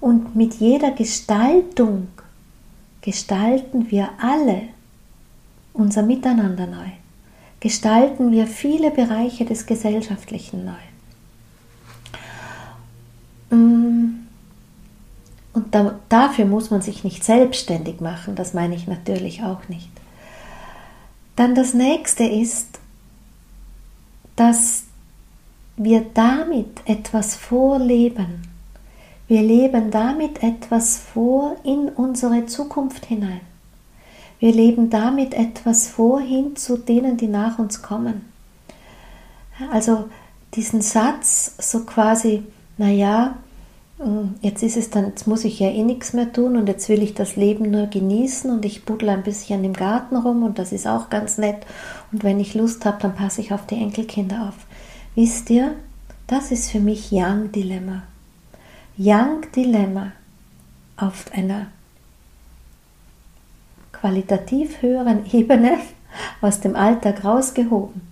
Und 0.00 0.34
mit 0.34 0.54
jeder 0.54 0.92
Gestaltung 0.92 2.08
gestalten 3.02 3.90
wir 3.90 4.10
alle 4.20 4.62
unser 5.72 6.02
Miteinander 6.02 6.66
neu. 6.66 6.88
Gestalten 7.60 8.30
wir 8.30 8.46
viele 8.46 8.90
Bereiche 8.90 9.44
des 9.44 9.66
Gesellschaftlichen 9.66 10.64
neu. 10.64 10.72
Mm. 13.56 14.26
Und 15.52 15.74
da, 15.74 15.98
dafür 16.08 16.44
muss 16.44 16.70
man 16.70 16.82
sich 16.82 17.02
nicht 17.02 17.24
selbstständig 17.24 18.00
machen, 18.00 18.36
das 18.36 18.54
meine 18.54 18.76
ich 18.76 18.86
natürlich 18.86 19.42
auch 19.42 19.68
nicht. 19.68 19.90
Dann 21.34 21.54
das 21.54 21.74
nächste 21.74 22.24
ist, 22.24 22.78
dass 24.36 24.84
wir 25.76 26.06
damit 26.14 26.82
etwas 26.84 27.34
vorleben. 27.34 28.42
Wir 29.26 29.42
leben 29.42 29.90
damit 29.90 30.42
etwas 30.42 30.96
vor 30.96 31.56
in 31.64 31.88
unsere 31.88 32.46
Zukunft 32.46 33.06
hinein. 33.06 33.40
Wir 34.38 34.52
leben 34.52 34.90
damit 34.90 35.34
etwas 35.34 35.88
vor 35.88 36.20
hin 36.20 36.56
zu 36.56 36.76
denen, 36.76 37.16
die 37.16 37.26
nach 37.26 37.58
uns 37.58 37.82
kommen. 37.82 38.32
Also 39.72 40.08
diesen 40.54 40.80
Satz 40.80 41.54
so 41.58 41.84
quasi, 41.84 42.44
naja, 42.76 43.36
hm, 43.98 44.34
jetzt 44.40 44.62
ist 44.62 44.76
es 44.76 44.90
dann, 44.90 45.06
jetzt 45.06 45.26
muss 45.26 45.44
ich 45.44 45.58
ja 45.58 45.68
eh 45.68 45.82
nichts 45.82 46.12
mehr 46.12 46.32
tun 46.32 46.56
und 46.56 46.68
jetzt 46.68 46.88
will 46.88 47.02
ich 47.02 47.14
das 47.14 47.34
Leben 47.34 47.70
nur 47.70 47.86
genießen 47.86 48.50
und 48.50 48.64
ich 48.64 48.84
buddel 48.84 49.08
ein 49.08 49.24
bisschen 49.24 49.64
im 49.64 49.72
Garten 49.72 50.16
rum 50.16 50.44
und 50.44 50.58
das 50.58 50.70
ist 50.70 50.86
auch 50.86 51.10
ganz 51.10 51.36
nett 51.36 51.66
und 52.12 52.22
wenn 52.22 52.38
ich 52.38 52.54
Lust 52.54 52.84
habe, 52.84 52.98
dann 53.02 53.16
passe 53.16 53.40
ich 53.40 53.52
auf 53.52 53.66
die 53.66 53.74
Enkelkinder 53.74 54.48
auf. 54.48 54.54
Wisst 55.16 55.50
ihr, 55.50 55.72
das 56.28 56.52
ist 56.52 56.70
für 56.70 56.80
mich 56.80 57.08
Young 57.10 57.50
Dilemma. 57.50 58.04
Young 58.96 59.42
Dilemma 59.54 60.12
auf 60.96 61.26
einer 61.32 61.66
qualitativ 64.00 64.82
höheren 64.82 65.24
Ebene 65.32 65.78
aus 66.40 66.60
dem 66.60 66.76
Alltag 66.76 67.24
rausgehoben. 67.24 68.02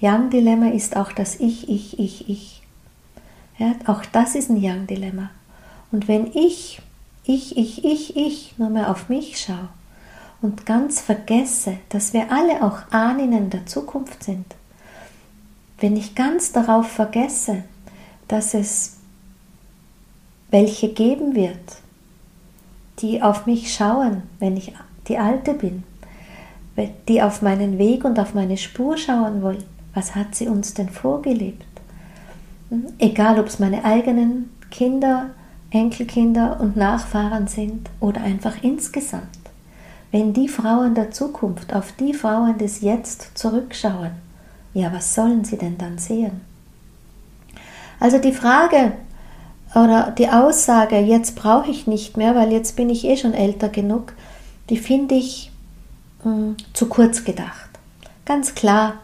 Young 0.00 0.30
Dilemma 0.30 0.68
ist 0.68 0.96
auch 0.96 1.12
das 1.12 1.40
Ich, 1.40 1.68
Ich, 1.68 1.98
Ich, 1.98 2.28
Ich. 2.28 2.62
Ja, 3.58 3.74
auch 3.86 4.04
das 4.04 4.34
ist 4.34 4.50
ein 4.50 4.62
Young-Dilemma. 4.62 5.30
Und 5.92 6.08
wenn 6.08 6.26
ich, 6.34 6.82
ich, 7.24 7.56
ich, 7.56 7.84
ich, 7.84 8.16
ich 8.16 8.58
nur 8.58 8.68
mehr 8.68 8.90
auf 8.90 9.08
mich 9.08 9.40
schaue 9.40 9.68
und 10.42 10.66
ganz 10.66 11.00
vergesse, 11.00 11.78
dass 11.88 12.12
wir 12.12 12.32
alle 12.32 12.62
auch 12.64 12.78
Ahnen 12.90 13.50
der 13.50 13.64
Zukunft 13.66 14.24
sind, 14.24 14.44
wenn 15.78 15.96
ich 15.96 16.14
ganz 16.14 16.50
darauf 16.52 16.88
vergesse, 16.88 17.62
dass 18.26 18.54
es 18.54 18.96
welche 20.50 20.92
geben 20.92 21.34
wird, 21.34 21.76
die 22.98 23.22
auf 23.22 23.46
mich 23.46 23.72
schauen, 23.72 24.22
wenn 24.38 24.56
ich 24.56 24.72
die 25.08 25.18
Alte 25.18 25.54
bin, 25.54 25.84
die 27.08 27.22
auf 27.22 27.42
meinen 27.42 27.78
Weg 27.78 28.04
und 28.04 28.18
auf 28.18 28.34
meine 28.34 28.56
Spur 28.56 28.96
schauen 28.96 29.42
wollen, 29.42 29.64
was 29.94 30.14
hat 30.14 30.34
sie 30.34 30.48
uns 30.48 30.74
denn 30.74 30.88
vorgelebt? 30.88 31.64
Egal, 32.98 33.38
ob 33.38 33.46
es 33.46 33.58
meine 33.58 33.84
eigenen 33.84 34.50
Kinder, 34.70 35.30
Enkelkinder 35.70 36.60
und 36.60 36.76
Nachfahren 36.76 37.46
sind 37.46 37.88
oder 38.00 38.22
einfach 38.22 38.62
insgesamt. 38.62 39.28
Wenn 40.10 40.32
die 40.32 40.48
Frauen 40.48 40.94
der 40.94 41.10
Zukunft 41.10 41.74
auf 41.74 41.92
die 41.92 42.14
Frauen 42.14 42.58
des 42.58 42.80
Jetzt 42.80 43.36
zurückschauen, 43.36 44.12
ja, 44.72 44.92
was 44.92 45.14
sollen 45.14 45.44
sie 45.44 45.58
denn 45.58 45.78
dann 45.78 45.98
sehen? 45.98 46.40
Also 48.00 48.18
die 48.18 48.32
Frage 48.32 48.92
oder 49.74 50.12
die 50.16 50.28
Aussage, 50.28 50.98
jetzt 50.98 51.36
brauche 51.36 51.70
ich 51.70 51.86
nicht 51.86 52.16
mehr, 52.16 52.34
weil 52.34 52.52
jetzt 52.52 52.76
bin 52.76 52.90
ich 52.90 53.04
eh 53.04 53.16
schon 53.16 53.34
älter 53.34 53.68
genug, 53.68 54.12
die 54.70 54.76
finde 54.76 55.14
ich 55.14 55.50
mh, 56.24 56.32
hm, 56.32 56.56
zu 56.72 56.86
kurz 56.86 57.24
gedacht. 57.24 57.70
Ganz 58.24 58.54
klar, 58.54 58.94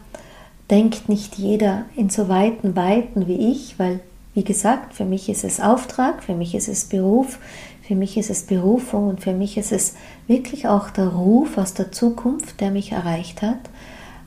denkt 0.69 1.09
nicht 1.09 1.35
jeder 1.35 1.85
in 1.95 2.09
so 2.09 2.29
weiten 2.29 2.75
Weiten 2.75 3.27
wie 3.27 3.51
ich, 3.51 3.77
weil, 3.77 3.99
wie 4.33 4.43
gesagt, 4.43 4.93
für 4.93 5.05
mich 5.05 5.29
ist 5.29 5.43
es 5.43 5.59
Auftrag, 5.59 6.23
für 6.23 6.33
mich 6.33 6.55
ist 6.55 6.69
es 6.69 6.85
Beruf, 6.85 7.37
für 7.83 7.95
mich 7.95 8.17
ist 8.17 8.29
es 8.29 8.43
Berufung 8.43 9.09
und 9.09 9.19
für 9.19 9.33
mich 9.33 9.57
ist 9.57 9.71
es 9.71 9.95
wirklich 10.25 10.67
auch 10.67 10.89
der 10.89 11.09
Ruf 11.09 11.57
aus 11.57 11.73
der 11.73 11.91
Zukunft, 11.91 12.61
der 12.61 12.71
mich 12.71 12.93
erreicht 12.93 13.41
hat, 13.41 13.59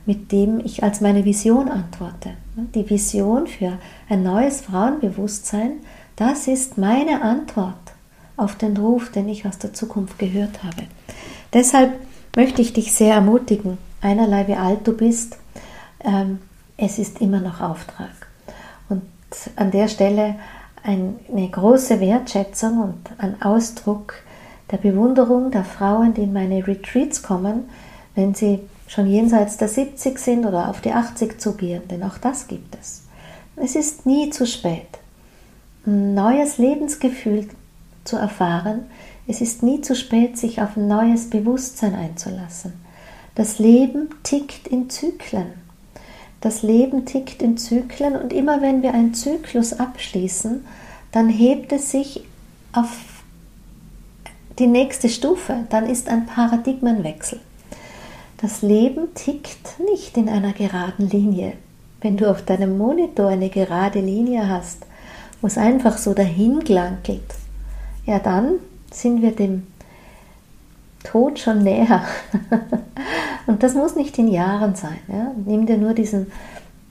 mit 0.05 0.31
dem 0.31 0.59
ich 0.59 0.83
als 0.83 1.01
meine 1.01 1.25
Vision 1.25 1.67
antworte. 1.67 2.31
Die 2.75 2.87
Vision 2.87 3.47
für 3.47 3.79
ein 4.07 4.21
neues 4.21 4.61
Frauenbewusstsein, 4.61 5.77
das 6.15 6.47
ist 6.47 6.77
meine 6.77 7.23
Antwort 7.23 7.73
auf 8.37 8.55
den 8.55 8.77
Ruf, 8.77 9.11
den 9.11 9.27
ich 9.29 9.47
aus 9.47 9.57
der 9.57 9.73
Zukunft 9.73 10.19
gehört 10.19 10.63
habe. 10.63 10.83
Deshalb 11.55 11.93
möchte 12.35 12.61
ich 12.61 12.73
dich 12.73 12.93
sehr 12.93 13.13
ermutigen, 13.13 13.77
einerlei 14.01 14.45
wie 14.49 14.55
alt 14.55 14.85
du 14.85 14.91
bist, 14.91 15.37
ähm, 16.03 16.39
es 16.75 16.99
ist 16.99 17.21
immer 17.21 17.39
noch 17.39 17.61
Auftrag. 17.61 18.27
Und 18.89 19.03
an 19.55 19.71
der 19.71 19.87
Stelle 19.87 20.35
eine 20.83 21.49
große 21.49 22.01
Wertschätzung 22.01 22.81
und 22.81 23.09
ein 23.19 23.41
Ausdruck 23.41 24.15
der 24.69 24.77
Bewunderung 24.77 25.49
der 25.49 25.63
Frauen, 25.63 26.13
die 26.13 26.23
in 26.23 26.33
meine 26.33 26.67
Retreats 26.67 27.23
kommen, 27.23 27.69
wenn 28.15 28.35
sie 28.35 28.59
schon 28.87 29.07
jenseits 29.07 29.55
der 29.55 29.69
70 29.69 30.19
sind 30.19 30.45
oder 30.45 30.69
auf 30.69 30.81
die 30.81 30.91
80 30.91 31.39
zugehen, 31.39 31.83
denn 31.89 32.03
auch 32.03 32.17
das 32.17 32.47
gibt 32.47 32.75
es. 32.75 33.03
Es 33.55 33.77
ist 33.77 34.05
nie 34.05 34.29
zu 34.29 34.45
spät, 34.45 34.99
ein 35.87 36.15
neues 36.15 36.57
Lebensgefühl 36.57 37.47
zu 38.05 38.15
erfahren. 38.15 38.85
Es 39.27 39.41
ist 39.41 39.63
nie 39.63 39.81
zu 39.81 39.95
spät, 39.95 40.37
sich 40.37 40.61
auf 40.61 40.77
ein 40.77 40.87
neues 40.87 41.29
Bewusstsein 41.29 41.95
einzulassen. 41.95 42.73
Das 43.35 43.59
Leben 43.59 44.09
tickt 44.23 44.67
in 44.67 44.89
Zyklen. 44.89 45.47
Das 46.39 46.61
Leben 46.61 47.05
tickt 47.05 47.41
in 47.41 47.57
Zyklen 47.57 48.15
und 48.15 48.31
immer 48.31 48.61
wenn 48.61 48.81
wir 48.81 48.93
einen 48.93 49.13
Zyklus 49.13 49.73
abschließen, 49.73 50.65
dann 51.11 51.27
hebt 51.27 51.73
es 51.73 51.91
sich 51.91 52.23
auf 52.71 52.89
die 54.59 54.67
nächste 54.67 55.09
Stufe, 55.09 55.65
dann 55.69 55.85
ist 55.85 56.07
ein 56.07 56.27
Paradigmenwechsel. 56.27 57.41
Das 58.41 58.61
Leben 58.61 59.13
tickt 59.15 59.79
nicht 59.91 60.17
in 60.17 60.29
einer 60.29 60.53
geraden 60.53 61.09
Linie. 61.09 61.53
Wenn 62.01 62.17
du 62.17 62.29
auf 62.29 62.43
deinem 62.43 62.77
Monitor 62.77 63.29
eine 63.29 63.49
gerade 63.49 63.99
Linie 63.99 64.47
hast, 64.47 64.85
wo 65.41 65.47
es 65.47 65.57
einfach 65.57 65.97
so 65.97 66.13
dahin 66.13 66.59
glankelt, 66.59 67.23
ja 68.05 68.19
dann 68.19 68.59
sind 68.91 69.21
wir 69.21 69.31
dem 69.31 69.67
Tod 71.03 71.39
schon 71.39 71.59
näher. 71.59 72.03
und 73.47 73.63
das 73.63 73.73
muss 73.73 73.95
nicht 73.95 74.17
in 74.17 74.27
Jahren 74.27 74.75
sein. 74.75 74.99
Ja? 75.07 75.31
Nimm 75.45 75.65
dir 75.65 75.77
nur 75.77 75.93
diesen 75.93 76.31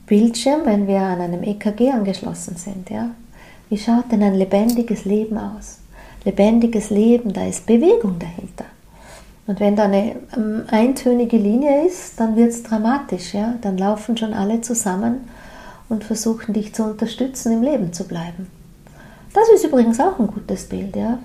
Bildschirm, 0.07 0.61
wenn 0.65 0.87
wir 0.87 1.01
an 1.01 1.21
einem 1.21 1.43
EKG 1.43 1.91
angeschlossen 1.91 2.55
sind. 2.55 2.89
Ja? 2.89 3.11
Wie 3.69 3.77
schaut 3.77 4.11
denn 4.11 4.23
ein 4.23 4.35
lebendiges 4.35 5.05
Leben 5.05 5.37
aus? 5.37 5.79
Lebendiges 6.23 6.89
Leben, 6.89 7.33
da 7.33 7.45
ist 7.45 7.65
Bewegung 7.65 8.17
dahinter. 8.19 8.65
Und 9.47 9.59
wenn 9.59 9.75
da 9.75 9.83
eine 9.83 10.15
ähm, 10.35 10.63
eintönige 10.71 11.37
Linie 11.37 11.85
ist, 11.85 12.19
dann 12.19 12.35
wird 12.35 12.49
es 12.49 12.63
dramatisch. 12.63 13.33
Ja? 13.33 13.55
Dann 13.61 13.77
laufen 13.77 14.17
schon 14.17 14.33
alle 14.33 14.61
zusammen 14.61 15.27
und 15.87 16.03
versuchen 16.03 16.53
dich 16.53 16.73
zu 16.73 16.83
unterstützen, 16.83 17.51
im 17.51 17.61
Leben 17.61 17.93
zu 17.93 18.07
bleiben. 18.07 18.47
Das 19.35 19.49
ist 19.49 19.65
übrigens 19.65 19.99
auch 19.99 20.17
ein 20.17 20.27
gutes 20.27 20.63
Bild. 20.63 20.95
Ja? 20.95 21.19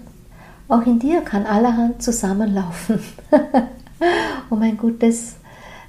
Auch 0.68 0.84
in 0.84 0.98
dir 0.98 1.20
kann 1.20 1.46
allerhand 1.46 2.02
zusammenlaufen, 2.02 2.98
um 4.50 4.60
ein 4.60 4.76
gutes 4.76 5.36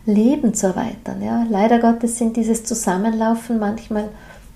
Leben 0.05 0.53
zu 0.53 0.67
erweitern. 0.67 1.23
Ja? 1.23 1.47
Leider 1.49 1.79
Gottes 1.79 2.19
sind 2.19 2.38
dieses 2.38 2.63
Zusammenlaufen 2.63 3.57
manchmal 3.57 4.10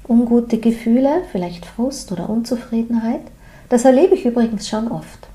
ungute 0.07 0.59
Gefühle, 0.59 1.23
vielleicht 1.31 1.65
Frust 1.65 2.11
oder 2.11 2.29
Unzufriedenheit. 2.29 3.21
Das 3.69 3.83
erlebe 3.83 4.13
ich 4.13 4.25
übrigens 4.25 4.69
schon 4.69 4.87
oft. 4.87 5.27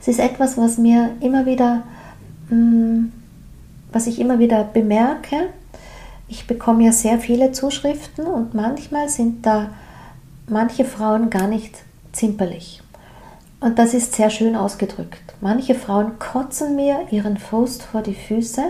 Es 0.00 0.08
ist 0.08 0.18
etwas, 0.18 0.58
was 0.58 0.78
mir 0.78 1.10
immer 1.20 1.46
wieder, 1.46 1.84
mm, 2.48 3.04
was 3.92 4.08
ich 4.08 4.18
immer 4.18 4.40
wieder 4.40 4.64
bemerke. 4.64 5.50
Ich 6.26 6.48
bekomme 6.48 6.86
ja 6.86 6.92
sehr 6.92 7.20
viele 7.20 7.52
Zuschriften 7.52 8.26
und 8.26 8.52
manchmal 8.54 9.08
sind 9.08 9.46
da 9.46 9.68
manche 10.50 10.84
Frauen 10.84 11.30
gar 11.30 11.46
nicht 11.46 11.78
zimperlich. 12.12 12.82
Und 13.60 13.78
das 13.78 13.94
ist 13.94 14.14
sehr 14.14 14.30
schön 14.30 14.56
ausgedrückt. 14.56 15.34
Manche 15.40 15.74
Frauen 15.74 16.18
kotzen 16.18 16.76
mir 16.76 17.06
ihren 17.10 17.36
Frust 17.36 17.82
vor 17.82 18.02
die 18.02 18.14
Füße, 18.14 18.62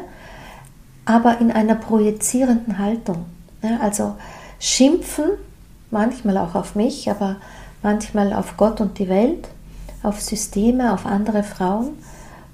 aber 1.05 1.41
in 1.41 1.51
einer 1.53 1.77
projizierenden 1.77 2.79
Haltung. 2.79 3.27
Also 3.81 4.17
schimpfen, 4.59 5.31
manchmal 5.91 6.39
auch 6.39 6.55
auf 6.55 6.75
mich, 6.75 7.11
aber 7.11 7.37
manchmal 7.83 8.33
auf 8.33 8.57
Gott 8.57 8.81
und 8.81 8.99
die 8.99 9.09
Welt, 9.09 9.49
auf 10.03 10.21
Systeme, 10.21 10.93
auf 10.93 11.07
andere 11.07 11.43
Frauen, 11.43 11.91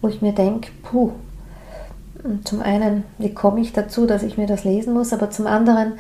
wo 0.01 0.09
ich 0.09 0.21
mir 0.21 0.33
denke, 0.33 0.71
puh, 0.83 1.13
zum 2.45 2.61
einen, 2.61 3.05
wie 3.19 3.33
komme 3.33 3.61
ich 3.61 3.73
dazu, 3.73 4.07
dass 4.07 4.23
ich 4.23 4.37
mir 4.37 4.47
das 4.47 4.65
lesen 4.65 4.93
muss, 4.93 5.13
aber 5.13 5.31
zum 5.31 5.47
anderen 5.47 5.95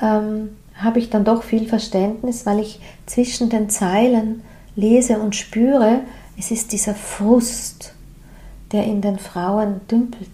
ähm, 0.00 0.50
habe 0.82 0.98
ich 0.98 1.10
dann 1.10 1.24
doch 1.24 1.42
viel 1.42 1.66
Verständnis, 1.66 2.46
weil 2.46 2.60
ich 2.60 2.80
zwischen 3.06 3.48
den 3.48 3.70
Zeilen 3.70 4.42
lese 4.76 5.18
und 5.18 5.36
spüre, 5.36 6.00
es 6.38 6.50
ist 6.50 6.72
dieser 6.72 6.94
Frust, 6.94 7.94
der 8.72 8.84
in 8.84 9.00
den 9.00 9.18
Frauen 9.18 9.80
dümpelt. 9.90 10.28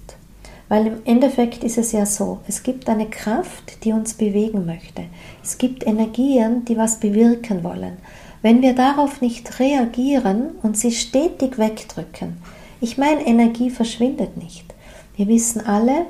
Weil 0.69 0.87
im 0.89 0.97
Endeffekt 1.05 1.63
ist 1.63 1.79
es 1.79 1.93
ja 1.93 2.07
so, 2.07 2.41
es 2.49 2.63
gibt 2.63 2.89
eine 2.89 3.07
Kraft, 3.07 3.85
die 3.85 3.93
uns 3.93 4.15
bewegen 4.15 4.67
möchte. 4.67 5.05
Es 5.43 5.59
gibt 5.59 5.87
Energien, 5.87 6.65
die 6.65 6.77
was 6.77 6.99
bewirken 6.99 7.63
wollen. 7.63 7.99
Wenn 8.43 8.63
wir 8.63 8.75
darauf 8.75 9.21
nicht 9.21 9.59
reagieren 9.61 10.51
und 10.63 10.77
sie 10.77 10.93
stetig 10.93 11.59
wegdrücken, 11.59 12.37
ich 12.81 12.99
meine, 12.99 13.27
Energie 13.27 13.71
verschwindet 13.71 14.37
nicht. 14.37 14.75
Wir 15.17 15.29
wissen 15.29 15.67
alle, 15.67 16.07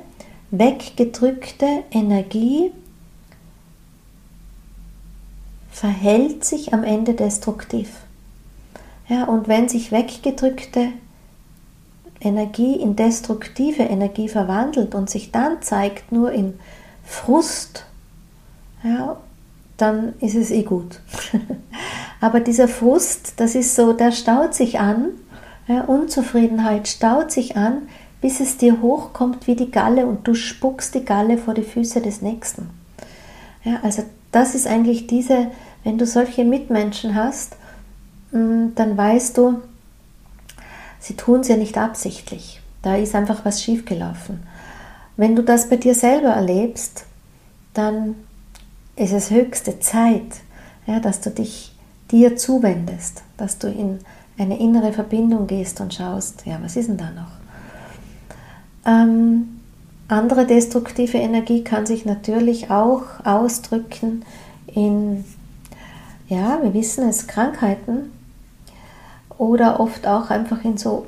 weggedrückte 0.51 1.83
Energie 1.91 2.71
verhält 5.79 6.43
sich 6.43 6.73
am 6.73 6.83
Ende 6.83 7.13
destruktiv. 7.13 7.89
Ja, 9.07 9.25
und 9.25 9.47
wenn 9.47 9.69
sich 9.69 9.91
weggedrückte 9.91 10.89
Energie 12.19 12.73
in 12.73 12.95
destruktive 12.95 13.83
Energie 13.83 14.27
verwandelt 14.27 14.95
und 14.95 15.07
sich 15.07 15.31
dann 15.31 15.61
zeigt 15.61 16.11
nur 16.11 16.31
in 16.31 16.55
Frust, 17.03 17.85
ja, 18.83 19.17
dann 19.77 20.15
ist 20.19 20.33
es 20.33 20.49
eh 20.49 20.63
gut. 20.63 20.99
Aber 22.21 22.39
dieser 22.39 22.67
Frust, 22.67 23.33
das 23.37 23.53
ist 23.53 23.75
so, 23.75 23.93
der 23.93 24.11
staut 24.11 24.55
sich 24.55 24.79
an, 24.79 25.09
ja, 25.67 25.81
Unzufriedenheit 25.81 26.87
staut 26.87 27.31
sich 27.31 27.55
an, 27.55 27.83
bis 28.19 28.39
es 28.39 28.57
dir 28.57 28.81
hochkommt 28.81 29.45
wie 29.45 29.55
die 29.55 29.69
Galle 29.69 30.07
und 30.07 30.27
du 30.27 30.33
spuckst 30.33 30.95
die 30.95 31.05
Galle 31.05 31.37
vor 31.37 31.53
die 31.53 31.61
Füße 31.61 32.01
des 32.01 32.23
Nächsten. 32.23 32.71
Ja, 33.63 33.79
also 33.83 34.03
das 34.31 34.55
ist 34.55 34.67
eigentlich 34.67 35.07
diese, 35.07 35.51
wenn 35.87 35.97
du 35.97 36.05
solche 36.05 36.43
Mitmenschen 36.43 37.15
hast, 37.15 37.55
Mm, 38.31 38.69
dann 38.75 38.97
weißt 38.97 39.37
du, 39.37 39.61
sie 40.99 41.15
tun 41.15 41.41
es 41.41 41.47
ja 41.47 41.57
nicht 41.57 41.77
absichtlich. 41.77 42.61
Da 42.81 42.95
ist 42.95 43.15
einfach 43.15 43.45
was 43.45 43.63
schiefgelaufen. 43.63 44.41
Wenn 45.15 45.35
du 45.35 45.43
das 45.43 45.69
bei 45.69 45.77
dir 45.77 45.95
selber 45.95 46.29
erlebst, 46.29 47.05
dann 47.73 48.15
ist 48.95 49.13
es 49.13 49.31
höchste 49.31 49.79
Zeit, 49.79 50.41
ja, 50.85 50.99
dass 50.99 51.21
du 51.21 51.31
dich 51.31 51.73
dir 52.11 52.35
zuwendest, 52.35 53.23
dass 53.37 53.57
du 53.57 53.67
in 53.67 53.99
eine 54.37 54.59
innere 54.59 54.93
Verbindung 54.93 55.47
gehst 55.47 55.81
und 55.81 55.93
schaust, 55.93 56.45
ja, 56.45 56.59
was 56.61 56.75
ist 56.75 56.89
denn 56.89 56.97
da 56.97 57.09
noch? 57.11 57.31
Ähm, 58.85 59.59
andere 60.07 60.45
destruktive 60.45 61.17
Energie 61.17 61.63
kann 61.63 61.85
sich 61.85 62.05
natürlich 62.05 62.71
auch 62.71 63.03
ausdrücken 63.25 64.23
in, 64.67 65.25
ja, 66.27 66.61
wir 66.61 66.73
wissen 66.73 67.07
es, 67.07 67.27
Krankheiten, 67.27 68.11
oder 69.37 69.79
oft 69.79 70.07
auch 70.07 70.29
einfach 70.29 70.63
in 70.63 70.77
so 70.77 71.05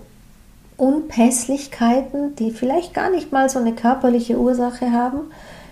Unpässlichkeiten, 0.77 2.36
die 2.36 2.51
vielleicht 2.51 2.93
gar 2.93 3.10
nicht 3.10 3.32
mal 3.32 3.49
so 3.49 3.60
eine 3.60 3.73
körperliche 3.73 4.39
Ursache 4.39 4.91
haben. 4.91 5.32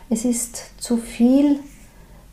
Es 0.09 0.25
ist 0.25 0.81
zu 0.81 0.97
viel 0.97 1.59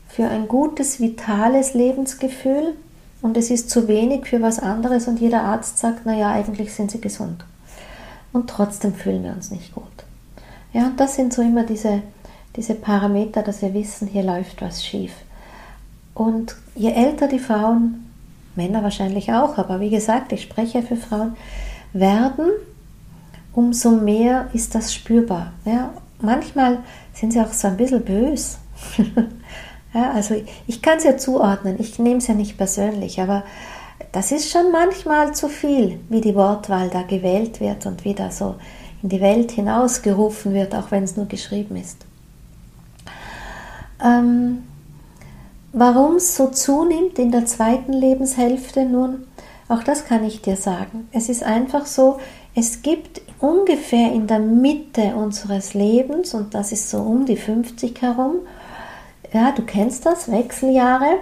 für 0.08 0.28
ein 0.28 0.48
gutes, 0.48 1.00
vitales 1.00 1.74
Lebensgefühl 1.74 2.74
und 3.22 3.36
es 3.36 3.50
ist 3.50 3.70
zu 3.70 3.88
wenig 3.88 4.26
für 4.26 4.42
was 4.42 4.58
anderes 4.58 5.08
und 5.08 5.20
jeder 5.20 5.42
Arzt 5.42 5.78
sagt, 5.78 6.06
naja, 6.06 6.30
eigentlich 6.32 6.72
sind 6.72 6.90
sie 6.90 7.00
gesund. 7.00 7.44
Und 8.32 8.50
trotzdem 8.50 8.94
fühlen 8.94 9.22
wir 9.22 9.32
uns 9.32 9.50
nicht 9.50 9.74
gut. 9.74 9.84
Ja, 10.72 10.86
und 10.86 10.98
das 10.98 11.14
sind 11.14 11.32
so 11.32 11.42
immer 11.42 11.62
diese, 11.62 12.02
diese 12.56 12.74
Parameter, 12.74 13.42
dass 13.42 13.62
wir 13.62 13.72
wissen, 13.74 14.08
hier 14.08 14.24
läuft 14.24 14.60
was 14.60 14.84
schief. 14.84 15.12
Und 16.14 16.56
je 16.76 16.92
älter 16.92 17.28
die 17.28 17.38
Frauen, 17.38 18.10
Männer 18.54 18.82
wahrscheinlich 18.82 19.32
auch, 19.32 19.58
aber 19.58 19.80
wie 19.80 19.90
gesagt, 19.90 20.32
ich 20.32 20.42
spreche 20.42 20.82
für 20.82 20.96
Frauen, 20.96 21.36
werden, 21.92 22.50
umso 23.52 23.90
mehr 23.90 24.48
ist 24.52 24.74
das 24.74 24.94
spürbar. 24.94 25.52
Ja, 25.64 25.92
manchmal 26.20 26.78
sind 27.12 27.32
sie 27.32 27.40
auch 27.40 27.52
so 27.52 27.68
ein 27.68 27.76
bisschen 27.76 28.04
bös. 28.04 28.58
ja, 29.94 30.12
also 30.12 30.40
ich 30.66 30.82
kann 30.82 30.98
es 30.98 31.04
ja 31.04 31.16
zuordnen, 31.16 31.76
ich 31.78 31.98
nehme 31.98 32.18
es 32.18 32.26
ja 32.28 32.34
nicht 32.34 32.56
persönlich, 32.56 33.20
aber 33.20 33.42
das 34.12 34.30
ist 34.30 34.50
schon 34.50 34.70
manchmal 34.70 35.34
zu 35.34 35.48
viel, 35.48 35.98
wie 36.08 36.20
die 36.20 36.34
Wortwahl 36.34 36.90
da 36.90 37.02
gewählt 37.02 37.60
wird 37.60 37.86
und 37.86 38.04
wie 38.04 38.14
da 38.14 38.30
so 38.30 38.56
in 39.02 39.08
die 39.08 39.20
Welt 39.20 39.50
hinausgerufen 39.52 40.54
wird, 40.54 40.74
auch 40.74 40.90
wenn 40.90 41.02
es 41.02 41.16
nur 41.16 41.26
geschrieben 41.26 41.76
ist. 41.76 41.98
Ähm, 44.04 44.64
Warum 45.76 46.16
es 46.16 46.36
so 46.36 46.50
zunimmt 46.50 47.18
in 47.18 47.32
der 47.32 47.46
zweiten 47.46 47.92
Lebenshälfte, 47.92 48.84
nun, 48.84 49.26
auch 49.68 49.82
das 49.82 50.04
kann 50.04 50.22
ich 50.22 50.40
dir 50.40 50.54
sagen. 50.54 51.08
Es 51.10 51.28
ist 51.28 51.42
einfach 51.42 51.86
so, 51.86 52.20
es 52.54 52.82
gibt 52.82 53.20
ungefähr 53.40 54.12
in 54.12 54.28
der 54.28 54.38
Mitte 54.38 55.16
unseres 55.16 55.74
Lebens, 55.74 56.32
und 56.32 56.54
das 56.54 56.70
ist 56.70 56.90
so 56.90 56.98
um 56.98 57.26
die 57.26 57.36
50 57.36 58.00
herum, 58.00 58.36
ja, 59.32 59.50
du 59.50 59.62
kennst 59.62 60.06
das, 60.06 60.30
Wechseljahre, 60.30 61.18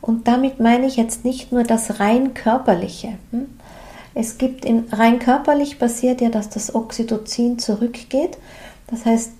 und 0.00 0.28
damit 0.28 0.60
meine 0.60 0.86
ich 0.86 0.94
jetzt 0.94 1.24
nicht 1.24 1.50
nur 1.50 1.64
das 1.64 1.98
rein 1.98 2.34
körperliche. 2.34 3.14
Hm? 3.32 3.48
Es 4.14 4.38
gibt 4.38 4.64
in 4.64 4.84
rein 4.92 5.18
körperlich 5.18 5.80
passiert 5.80 6.20
ja, 6.20 6.28
dass 6.28 6.48
das 6.48 6.72
Oxytocin 6.72 7.58
zurückgeht. 7.58 8.38
Das 8.86 9.04
heißt, 9.04 9.32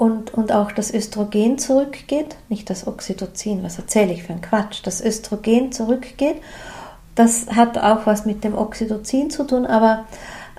und, 0.00 0.32
und 0.32 0.50
auch 0.50 0.72
das 0.72 0.94
Östrogen 0.94 1.58
zurückgeht, 1.58 2.36
nicht 2.48 2.70
das 2.70 2.86
Oxytocin, 2.86 3.62
was 3.62 3.76
erzähle 3.76 4.14
ich 4.14 4.22
für 4.22 4.32
einen 4.32 4.40
Quatsch, 4.40 4.80
das 4.82 5.04
Östrogen 5.04 5.72
zurückgeht. 5.72 6.36
Das 7.14 7.48
hat 7.54 7.76
auch 7.76 8.06
was 8.06 8.24
mit 8.24 8.42
dem 8.42 8.56
Oxytocin 8.56 9.28
zu 9.28 9.44
tun, 9.44 9.66
aber 9.66 10.06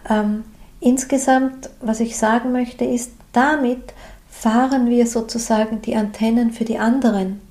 ähm, 0.07 0.43
insgesamt, 0.79 1.71
was 1.81 2.01
ich 2.01 2.17
sagen 2.17 2.51
möchte, 2.51 2.85
ist, 2.85 3.13
damit 3.33 3.95
fahren 4.29 4.87
wir 4.89 5.07
sozusagen 5.07 5.81
die 5.81 5.95
Antennen 5.95 6.51
für 6.51 6.65
die 6.65 6.77
anderen 6.77 7.41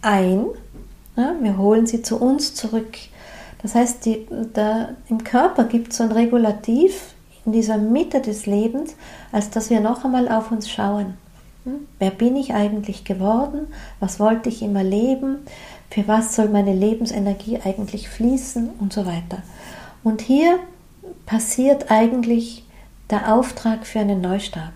ein. 0.00 0.46
Ja, 1.16 1.34
wir 1.40 1.58
holen 1.58 1.86
sie 1.88 2.02
zu 2.02 2.20
uns 2.20 2.54
zurück. 2.54 2.96
Das 3.62 3.74
heißt, 3.74 4.06
die, 4.06 4.28
da, 4.52 4.90
im 5.08 5.24
Körper 5.24 5.64
gibt 5.64 5.90
es 5.90 5.98
so 5.98 6.04
ein 6.04 6.12
Regulativ, 6.12 7.13
in 7.46 7.52
dieser 7.52 7.78
Mitte 7.78 8.20
des 8.20 8.46
Lebens, 8.46 8.94
als 9.32 9.50
dass 9.50 9.70
wir 9.70 9.80
noch 9.80 10.04
einmal 10.04 10.28
auf 10.28 10.50
uns 10.50 10.70
schauen. 10.70 11.14
Hm? 11.64 11.86
Wer 11.98 12.10
bin 12.10 12.36
ich 12.36 12.54
eigentlich 12.54 13.04
geworden? 13.04 13.68
Was 14.00 14.20
wollte 14.20 14.48
ich 14.48 14.62
immer 14.62 14.82
leben? 14.82 15.38
Für 15.90 16.06
was 16.08 16.34
soll 16.34 16.48
meine 16.48 16.74
Lebensenergie 16.74 17.60
eigentlich 17.64 18.08
fließen? 18.08 18.70
Und 18.80 18.92
so 18.92 19.06
weiter. 19.06 19.42
Und 20.02 20.20
hier 20.20 20.58
passiert 21.26 21.90
eigentlich 21.90 22.64
der 23.10 23.32
Auftrag 23.32 23.86
für 23.86 24.00
einen 24.00 24.20
Neustart. 24.20 24.72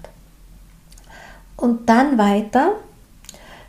Und 1.57 1.89
dann 1.89 2.19
weiter, 2.19 2.73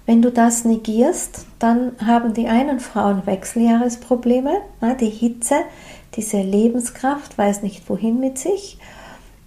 wenn 0.05 0.21
du 0.21 0.31
das 0.31 0.65
negierst, 0.65 1.45
dann 1.59 1.91
haben 2.05 2.33
die 2.33 2.47
einen 2.47 2.79
Frauen 2.79 3.25
Wechseljahresprobleme, 3.25 4.61
die 4.99 5.09
Hitze, 5.09 5.55
diese 6.15 6.41
Lebenskraft 6.41 7.37
weiß 7.37 7.61
nicht 7.61 7.89
wohin 7.89 8.19
mit 8.19 8.37
sich. 8.37 8.77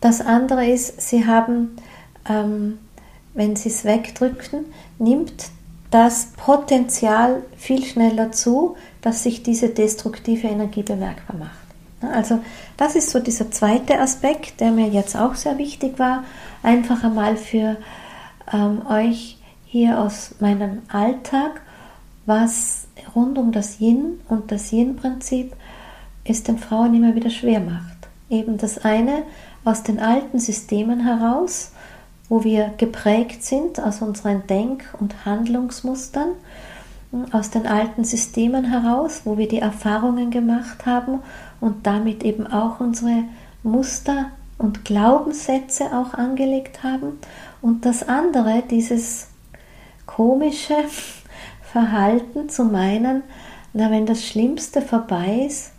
Das 0.00 0.20
andere 0.20 0.66
ist, 0.66 1.00
sie 1.00 1.26
haben, 1.26 1.76
ähm, 2.28 2.78
wenn 3.34 3.56
sie 3.56 3.68
es 3.68 3.84
wegdrücken, 3.84 4.66
nimmt 4.98 5.50
das 5.90 6.32
Potenzial 6.36 7.42
viel 7.56 7.84
schneller 7.84 8.32
zu, 8.32 8.76
dass 9.02 9.22
sich 9.22 9.42
diese 9.42 9.68
destruktive 9.68 10.48
Energie 10.48 10.82
bemerkbar 10.82 11.36
macht. 11.36 11.62
Also 12.12 12.40
das 12.76 12.96
ist 12.96 13.10
so 13.10 13.20
dieser 13.20 13.50
zweite 13.50 14.00
Aspekt, 14.00 14.60
der 14.60 14.72
mir 14.72 14.88
jetzt 14.88 15.16
auch 15.16 15.34
sehr 15.34 15.58
wichtig 15.58 15.98
war, 15.98 16.24
einfach 16.62 17.04
einmal 17.04 17.36
für 17.36 17.76
ähm, 18.52 18.82
euch 18.88 19.38
hier 19.66 20.00
aus 20.00 20.34
meinem 20.40 20.82
Alltag, 20.88 21.60
was 22.26 22.88
rund 23.14 23.38
um 23.38 23.52
das 23.52 23.80
Yin 23.80 24.20
und 24.28 24.50
das 24.50 24.72
Yin-Prinzip 24.72 25.54
es 26.24 26.42
den 26.42 26.58
Frauen 26.58 26.94
immer 26.94 27.14
wieder 27.14 27.30
schwer 27.30 27.60
macht. 27.60 28.08
Eben 28.30 28.58
das 28.58 28.84
eine 28.84 29.24
aus 29.64 29.82
den 29.82 30.00
alten 30.00 30.38
Systemen 30.38 31.00
heraus, 31.00 31.72
wo 32.28 32.44
wir 32.44 32.72
geprägt 32.78 33.44
sind 33.44 33.80
aus 33.80 34.00
unseren 34.00 34.46
Denk- 34.46 34.84
und 34.98 35.26
Handlungsmustern, 35.26 36.30
aus 37.32 37.50
den 37.50 37.66
alten 37.66 38.04
Systemen 38.04 38.64
heraus, 38.64 39.22
wo 39.24 39.36
wir 39.36 39.48
die 39.48 39.58
Erfahrungen 39.58 40.30
gemacht 40.30 40.86
haben 40.86 41.20
und 41.60 41.86
damit 41.86 42.24
eben 42.24 42.46
auch 42.46 42.80
unsere 42.80 43.24
Muster 43.62 44.30
und 44.56 44.84
Glaubenssätze 44.84 45.86
auch 45.92 46.14
angelegt 46.14 46.82
haben. 46.82 47.18
Und 47.60 47.84
das 47.84 48.08
andere, 48.08 48.62
dieses 48.70 49.28
komische 50.06 50.76
Verhalten 51.62 52.48
zu 52.48 52.64
meinen, 52.64 53.22
na, 53.74 53.90
wenn 53.90 54.06
das 54.06 54.24
Schlimmste 54.24 54.82
vorbei 54.82 55.46
ist, 55.46 55.72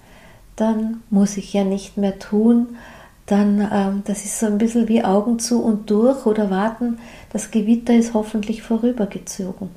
dann 0.56 1.02
muss 1.10 1.38
ich 1.38 1.54
ja 1.54 1.64
nicht 1.64 1.98
mehr 1.98 2.20
tun, 2.20 2.78
dann 3.26 3.68
ähm, 3.72 4.04
das 4.06 4.26
ist 4.26 4.40
so 4.40 4.46
ein 4.48 4.58
bisschen 4.58 4.88
wie 4.88 5.04
Augen 5.04 5.40
zu 5.40 5.64
und 5.64 5.90
durch 5.90 6.26
oder 6.26 6.50
warten, 6.50 7.00
das 7.32 7.52
Gewitter 7.52 7.94
ist 7.96 8.14
hoffentlich 8.14 8.62
vorübergezogen. 8.62 9.70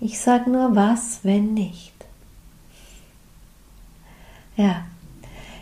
Ich 0.00 0.18
sage 0.18 0.50
nur, 0.50 0.74
was, 0.74 1.20
wenn 1.22 1.54
nicht? 1.54 1.92
Ja, 4.56 4.84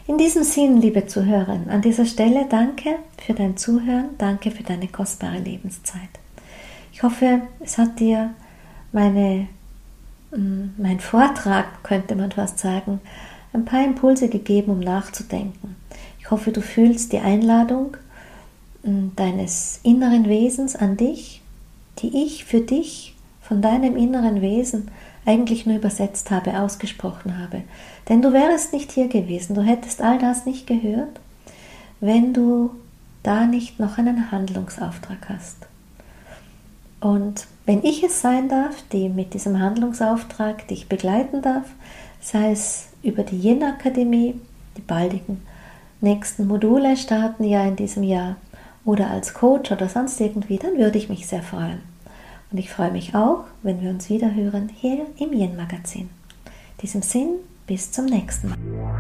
in 0.06 0.18
diesem 0.18 0.42
Sinn, 0.42 0.80
liebe 0.80 1.06
Zuhörerin, 1.06 1.68
an 1.68 1.82
dieser 1.82 2.04
Stelle 2.04 2.46
danke 2.48 2.96
für 3.24 3.34
dein 3.34 3.56
Zuhören, 3.56 4.08
danke 4.18 4.50
für 4.50 4.64
deine 4.64 4.88
kostbare 4.88 5.38
Lebenszeit. 5.38 6.08
Ich 6.92 7.02
hoffe, 7.02 7.42
es 7.60 7.78
hat 7.78 8.00
dir 8.00 8.30
meine, 8.90 9.46
mm, 10.32 10.70
mein 10.78 10.98
Vortrag, 10.98 11.84
könnte 11.84 12.16
man 12.16 12.32
fast 12.32 12.58
sagen, 12.58 13.00
ein 13.52 13.64
paar 13.64 13.84
Impulse 13.84 14.28
gegeben, 14.28 14.72
um 14.72 14.80
nachzudenken. 14.80 15.76
Ich 16.18 16.30
hoffe, 16.30 16.52
du 16.52 16.60
fühlst 16.60 17.12
die 17.12 17.18
Einladung 17.18 17.96
hm, 18.82 19.12
deines 19.16 19.80
inneren 19.82 20.28
Wesens 20.28 20.76
an 20.76 20.96
dich, 20.96 21.42
die 21.98 22.24
ich 22.24 22.44
für 22.44 22.60
dich 22.60 23.14
von 23.40 23.62
deinem 23.62 23.96
inneren 23.96 24.40
Wesen 24.40 24.88
eigentlich 25.26 25.66
nur 25.66 25.76
übersetzt 25.76 26.30
habe, 26.30 26.60
ausgesprochen 26.60 27.38
habe. 27.38 27.62
Denn 28.08 28.22
du 28.22 28.32
wärst 28.32 28.72
nicht 28.72 28.92
hier 28.92 29.08
gewesen, 29.08 29.54
du 29.54 29.62
hättest 29.62 30.00
all 30.00 30.18
das 30.18 30.46
nicht 30.46 30.66
gehört, 30.66 31.20
wenn 32.00 32.32
du 32.32 32.70
da 33.22 33.46
nicht 33.46 33.78
noch 33.78 33.98
einen 33.98 34.30
Handlungsauftrag 34.30 35.28
hast. 35.28 35.66
Und 37.00 37.46
wenn 37.66 37.82
ich 37.82 38.02
es 38.02 38.20
sein 38.20 38.48
darf, 38.48 38.76
die 38.92 39.08
mit 39.08 39.34
diesem 39.34 39.58
Handlungsauftrag 39.58 40.68
dich 40.68 40.88
begleiten 40.88 41.42
darf, 41.42 41.66
sei 42.20 42.52
es 42.52 42.88
über 43.02 43.22
die 43.22 43.38
Yin-Akademie, 43.38 44.40
die 44.76 44.82
baldigen 44.82 45.42
nächsten 46.00 46.46
Module 46.46 46.96
starten 46.96 47.44
ja 47.44 47.64
in 47.64 47.76
diesem 47.76 48.02
Jahr, 48.02 48.36
oder 48.84 49.10
als 49.10 49.34
Coach 49.34 49.70
oder 49.70 49.88
sonst 49.88 50.20
irgendwie, 50.20 50.56
dann 50.56 50.78
würde 50.78 50.98
ich 50.98 51.08
mich 51.08 51.26
sehr 51.26 51.42
freuen. 51.42 51.82
Und 52.50 52.58
ich 52.58 52.70
freue 52.70 52.90
mich 52.90 53.14
auch, 53.14 53.44
wenn 53.62 53.80
wir 53.80 53.90
uns 53.90 54.08
wieder 54.08 54.34
hören 54.34 54.70
hier 54.74 55.06
im 55.18 55.32
Yin-Magazin. 55.32 56.08
In 56.08 56.80
diesem 56.82 57.02
Sinn, 57.02 57.36
bis 57.66 57.92
zum 57.92 58.06
nächsten 58.06 58.48
Mal. 58.48 58.99